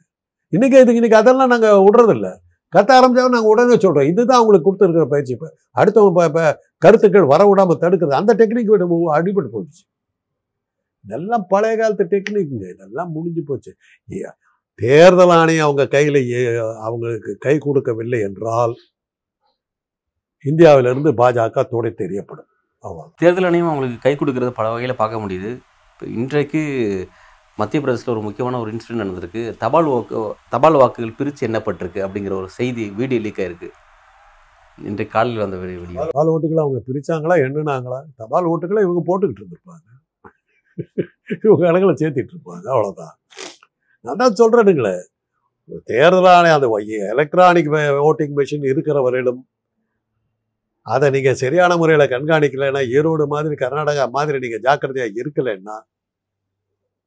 இன்றைக்கி 0.51 0.75
இதுக்கு 0.75 0.93
இன்னைக்கு 0.93 1.17
அதெல்லாம் 1.17 1.47
நாங்கள் 1.47 1.71
விடுறதில்லை. 1.71 2.35
கத்த 2.73 2.89
ஆரம்பிச்சாலும் 2.97 3.35
நாங்கள் 3.35 3.51
உடனே 3.53 3.75
சொல்கிறோம் 3.83 4.09
இதுதான் 4.11 4.39
அவங்களுக்கு 4.39 4.67
கொடுத்துருக்குற 4.67 5.05
பயிற்சி. 5.13 5.33
இப்போ 5.35 5.49
அடுத்தவங்க 5.81 6.11
இப்போ 6.11 6.23
இப்போ 6.29 6.45
கருத்துக்கள் 6.85 7.31
வர 7.33 7.41
விடாம 7.49 7.77
தடுக்கிறது. 7.83 8.15
அந்த 8.21 8.31
டெக்னிக் 8.41 8.71
அடிபட்டு 9.17 9.51
போச்சு 9.57 9.83
இதெல்லாம் 11.05 11.45
பழைய 11.51 11.73
காலத்து 11.79 12.05
டெக்னிக்குங்க 12.13 12.67
இதெல்லாம் 12.73 13.11
முடிஞ்சு 13.15 13.41
போச்சு. 13.49 13.71
தேர்தல் 14.79 15.33
ஆணையம் 15.39 15.65
அவங்க 15.67 15.83
கையில் 15.95 16.19
அவங்களுக்கு 16.85 17.31
கை 17.45 17.55
கொடுக்கவில்லை 17.65 18.19
என்றால் 18.27 18.73
இந்தியாவிலிருந்து 20.45 21.11
பாஜக 21.19 21.63
துடை 21.73 21.91
தெரியப்படும். 22.01 22.49
அவ்வளோ 22.83 23.05
தேர்தல் 23.21 23.47
ஆணையம் 23.49 23.69
அவங்களுக்கு 23.69 23.99
கை 24.05 24.13
கொடுக்கறது 24.15 24.51
பல 24.57 24.67
வகையில் 24.73 24.99
பார்க்க 25.01 25.21
முடியுது. 25.23 25.51
இப்போ 25.93 26.05
இன்றைக்கு 26.17 26.61
மத்திய 27.59 27.79
பிரதேசத்தில் 27.81 28.13
ஒரு 28.15 28.23
முக்கியமான 28.25 28.59
ஒரு 28.63 28.69
இன்சிடென்ட் 28.73 29.01
நடந்திருக்கு. 29.03 29.41
தபால் 29.63 29.89
வாக்கு 29.91 30.21
தபால் 30.53 30.79
வாக்குகள் 30.81 31.17
பிரித்து 31.19 31.45
எண்ணப்பட்டிருக்கு 31.47 31.99
அப்படிங்கிற 32.05 32.33
ஒரு 32.41 32.49
செய்தி 32.57 32.85
வீடியோ 32.99 33.21
லீக் 33.25 33.39
ஆயிருக்கு. 33.43 33.69
இன்றைக்கு 34.77 35.13
காலையில் 35.15 35.43
வந்த 35.43 35.57
வெளியே. 35.61 35.77
தபால் 36.09 36.31
ஓட்டுகளை 36.33 36.61
அவங்க 36.65 36.79
பிரிச்சாங்களா 36.89 37.37
எண்ணுனாங்களா? 37.45 37.99
தபால் 38.21 38.49
ஓட்டுகளை 38.53 38.81
இவங்க 38.87 39.03
போட்டுக்கிட்டு 39.09 39.41
இருந்திருப்பாங்க. 39.43 39.85
இவங்க 41.45 41.61
கணக்கில் 41.67 41.99
சேர்த்திட்டு 42.01 42.33
இருப்பாங்க 42.35 42.65
அவ்வளோதான் 42.73 43.15
நான் 44.05 44.21
தான் 44.21 44.39
சொல்கிறேனுங்களே 44.41 44.95
தேர்தல் 45.89 46.29
அந்த 46.57 46.67
எலக்ட்ரானிக் 47.13 47.69
ஓட்டிங் 48.09 48.35
மிஷின் 48.39 48.71
இருக்கிற 48.71 48.97
வரையிலும் 49.05 49.41
அதை 50.85 51.07
நீங்க 51.15 51.31
சரியான 51.43 51.75
முறையில் 51.81 52.11
கண்காணிக்கலைன்னா 52.11 52.81
ஈரோடு 52.95 53.25
மாதிரி 53.33 53.55
கர்நாடகா 53.63 54.03
மாதிரி 54.17 54.37
நீங்க 54.43 54.57
ஜாக்கிரதையா 54.65 55.07
இருக்கலைன்னா 55.21 55.77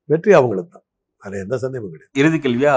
வெற்றி 0.08 0.32
அவங்களுக்கு 0.38 0.72
தான். 0.72 0.86
அதில் 1.22 1.44
எந்த 1.44 1.56
சந்தேகமும் 1.62 1.94
கிடையாது. 1.94 2.12
இறுதி 2.20 2.40
கேள்வியா 2.44 2.74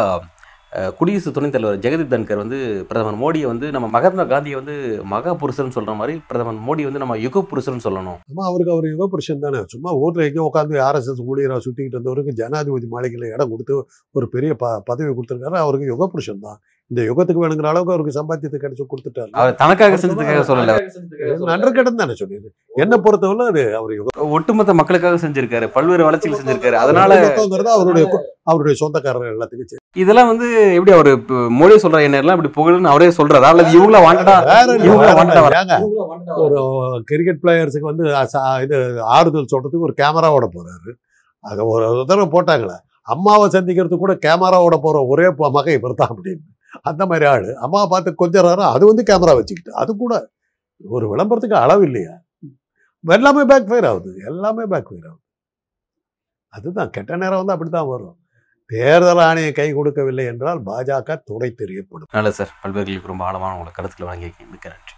அஹ், 0.71 0.91
குடியரசு 0.97 1.31
துணைத் 1.35 1.53
தலைவர் 1.53 1.79
ஜெகதீப் 1.83 2.11
தன்கர் 2.11 2.41
வந்து 2.41 2.57
பிரதமர் 2.89 3.17
மோடியை 3.21 3.47
வந்து 3.49 3.67
நம்ம 3.75 3.87
மகாத்மா 3.95 4.23
காந்தியை 4.29 4.57
வந்து 4.59 4.75
மகா 5.11 5.31
புருஷன் 5.41 5.73
சொல்ற 5.75 5.93
மாதிரி 5.97 6.13
பிரதமர் 6.29 6.61
மோடி 6.67 6.83
வந்து 6.87 7.01
நம்ம 7.03 7.17
யுக 7.23 7.41
புருஷன் 7.49 7.83
சொல்லணும். 7.85 8.19
ஆமா 8.29 8.43
அவருக்கு 8.49 8.73
அவர் 8.75 8.87
யுக 8.91 9.07
புருஷன் 9.13 9.43
தானே. 9.45 9.61
சும்மா 9.73 9.91
ஊரில் 10.01 10.25
எங்கேயோ 10.27 10.45
உட்காந்து 10.49 10.81
ஆர்எஸ்எஸ் 10.87 11.21
ஊழியராக 11.29 11.61
சுற்றிக்கிட்டு 11.65 11.97
இருந்தவருக்கு 11.97 12.37
ஜனாதிபதி 12.39 12.89
மாளிகையில் 12.93 13.27
இடம் 13.33 13.51
கொடுத்து 13.53 13.75
ஒரு 14.15 14.27
பெரிய 14.35 14.53
ப 14.55 14.71
பதவி 14.89 15.11
கொடுத்துருக்காரு. 15.11 15.59
அவருக்கு 15.65 15.91
யுக 15.91 16.07
புருஷன் 16.13 16.43
தான். 16.47 16.59
இந்த 16.91 17.01
யுகத்துக்கு 17.09 17.41
வேணுங்கிற 17.41 17.67
அளவுக்கு 17.71 17.93
அவருக்கு 17.93 18.15
சம்பாத்தியத்தை 18.17 18.57
கிடைச்சு 18.61 18.85
கொடுத்துட்டாரு. 18.93 19.29
அவர் 19.39 19.59
தனக்காக 19.61 19.97
செஞ்சதுக்காக 20.01 20.41
சொல்லல. 20.49 20.73
நன்று 21.49 21.69
கிடம் 21.77 22.01
தானே 22.01 22.15
சொன்னீங்க 22.21 22.49
என்ன 22.83 22.95
பொறுத்தவரை 23.05 23.45
அது 23.51 23.63
அவர் 23.79 23.93
ஒட்டுமொத்த 24.37 24.73
மக்களுக்காக 24.79 25.19
செஞ்சிருக்காரு. 25.23 25.67
பல்வேறு 25.75 26.07
வளர்ச்சிகள் 26.07 26.41
செஞ்சிருக்காரு. 26.41 26.77
அதனால 26.83 27.19
அவருடைய 27.77 28.05
அவருடைய 28.51 28.75
சொந்தக்காரர்கள் 28.81 29.33
எல்லாத்துக்கும். 29.35 29.79
இதெல்லாம் 30.01 30.29
வந்து 30.31 30.47
எப்படி 30.75 30.91
அவர் 30.97 31.11
மோடி 31.59 31.79
சொல்ற 31.85 32.03
என்ன 32.07 32.21
எல்லாம் 32.23 32.37
இப்படி 32.37 32.53
புகழ்னு 32.59 32.93
அவரே 32.93 33.09
சொல்றாரா. 33.19 33.47
அல்லது 33.53 33.75
இவங்கள 33.79 34.03
வாண்டடா 34.07 35.79
ஒரு 36.43 36.59
கிரிக்கெட் 37.09 37.41
பிளேயர்ஸுக்கு 37.43 37.91
வந்து 37.91 38.05
இது 38.65 38.77
ஆறுதல் 39.15 39.51
சொல்றதுக்கு 39.53 39.87
ஒரு 39.89 39.95
கேமராவோட 40.03 40.47
போறாரு. 40.55 40.91
அது 41.43 41.61
ஒரு 41.73 41.85
தடவை 42.09 42.29
போட்டாங்களே. 42.37 42.79
அம்மாவை 43.13 43.45
சந்திக்கிறதுக்கு 43.57 44.05
கூட 44.05 44.15
கேமராவோட 44.25 44.75
போற 44.87 44.97
ஒரே 45.13 45.27
மகன் 45.57 45.77
இவர் 45.79 46.01
தான் 46.01 46.13
அப்படின்னு. 46.15 46.43
அந்த 46.81 47.05
மாதிரி 47.05 47.25
ஆள். 47.25 47.55
அம்மாவை 47.55 47.89
பார்த்து 47.89 48.15
கொஞ்சம் 48.15 48.45
நேரம் 48.45 48.73
அது 48.73 48.85
வந்து 48.85 49.03
கேமரா 49.03 49.35
வச்சுக்கிட்டு. 49.35 49.73
அது 49.73 49.95
கூட 49.95 50.29
ஒரு 50.83 51.15
விளம்பரத்துக்கு 51.15 51.53
அளவு 51.53 51.83
இல்லையா? 51.83 52.11
எல்லாமே 53.07 53.43
பேக் 53.43 53.67
ஃபயர் 53.67 53.85
ஆகுது. 53.85 54.15
எல்லாமே 54.25 54.63
பேக் 54.65 54.89
ஃபயர் 54.89 55.05
ஆகுது. 55.05 55.21
அதுதான். 56.47 56.89
கெட்ட 56.89 57.15
நேரம் 57.15 57.37
வந்து 57.37 57.53
அப்படித்தான் 57.53 57.87
வரும். 57.87 58.17
தேர்தல் 58.65 59.17
ஆணையம் 59.17 59.53
கை 59.53 59.73
கொடுக்கவில்லை 59.73 60.25
என்றால் 60.25 60.63
பாஜக 60.63 61.21
துடை 61.31 61.53
தெரியப்படும் 61.57 62.11
நல்ல 62.11 62.31
சார். 62.31 62.59
பல்வேறு 62.61 63.01
ரொம்ப 63.05 63.25
ஆழமான 63.25 63.51
உங்களை 63.51 63.73
கருத்துக்களை 63.73 64.19
வழங்கி 64.19 64.45
மிக்க 64.51 64.69
நன்றி. 64.69 64.93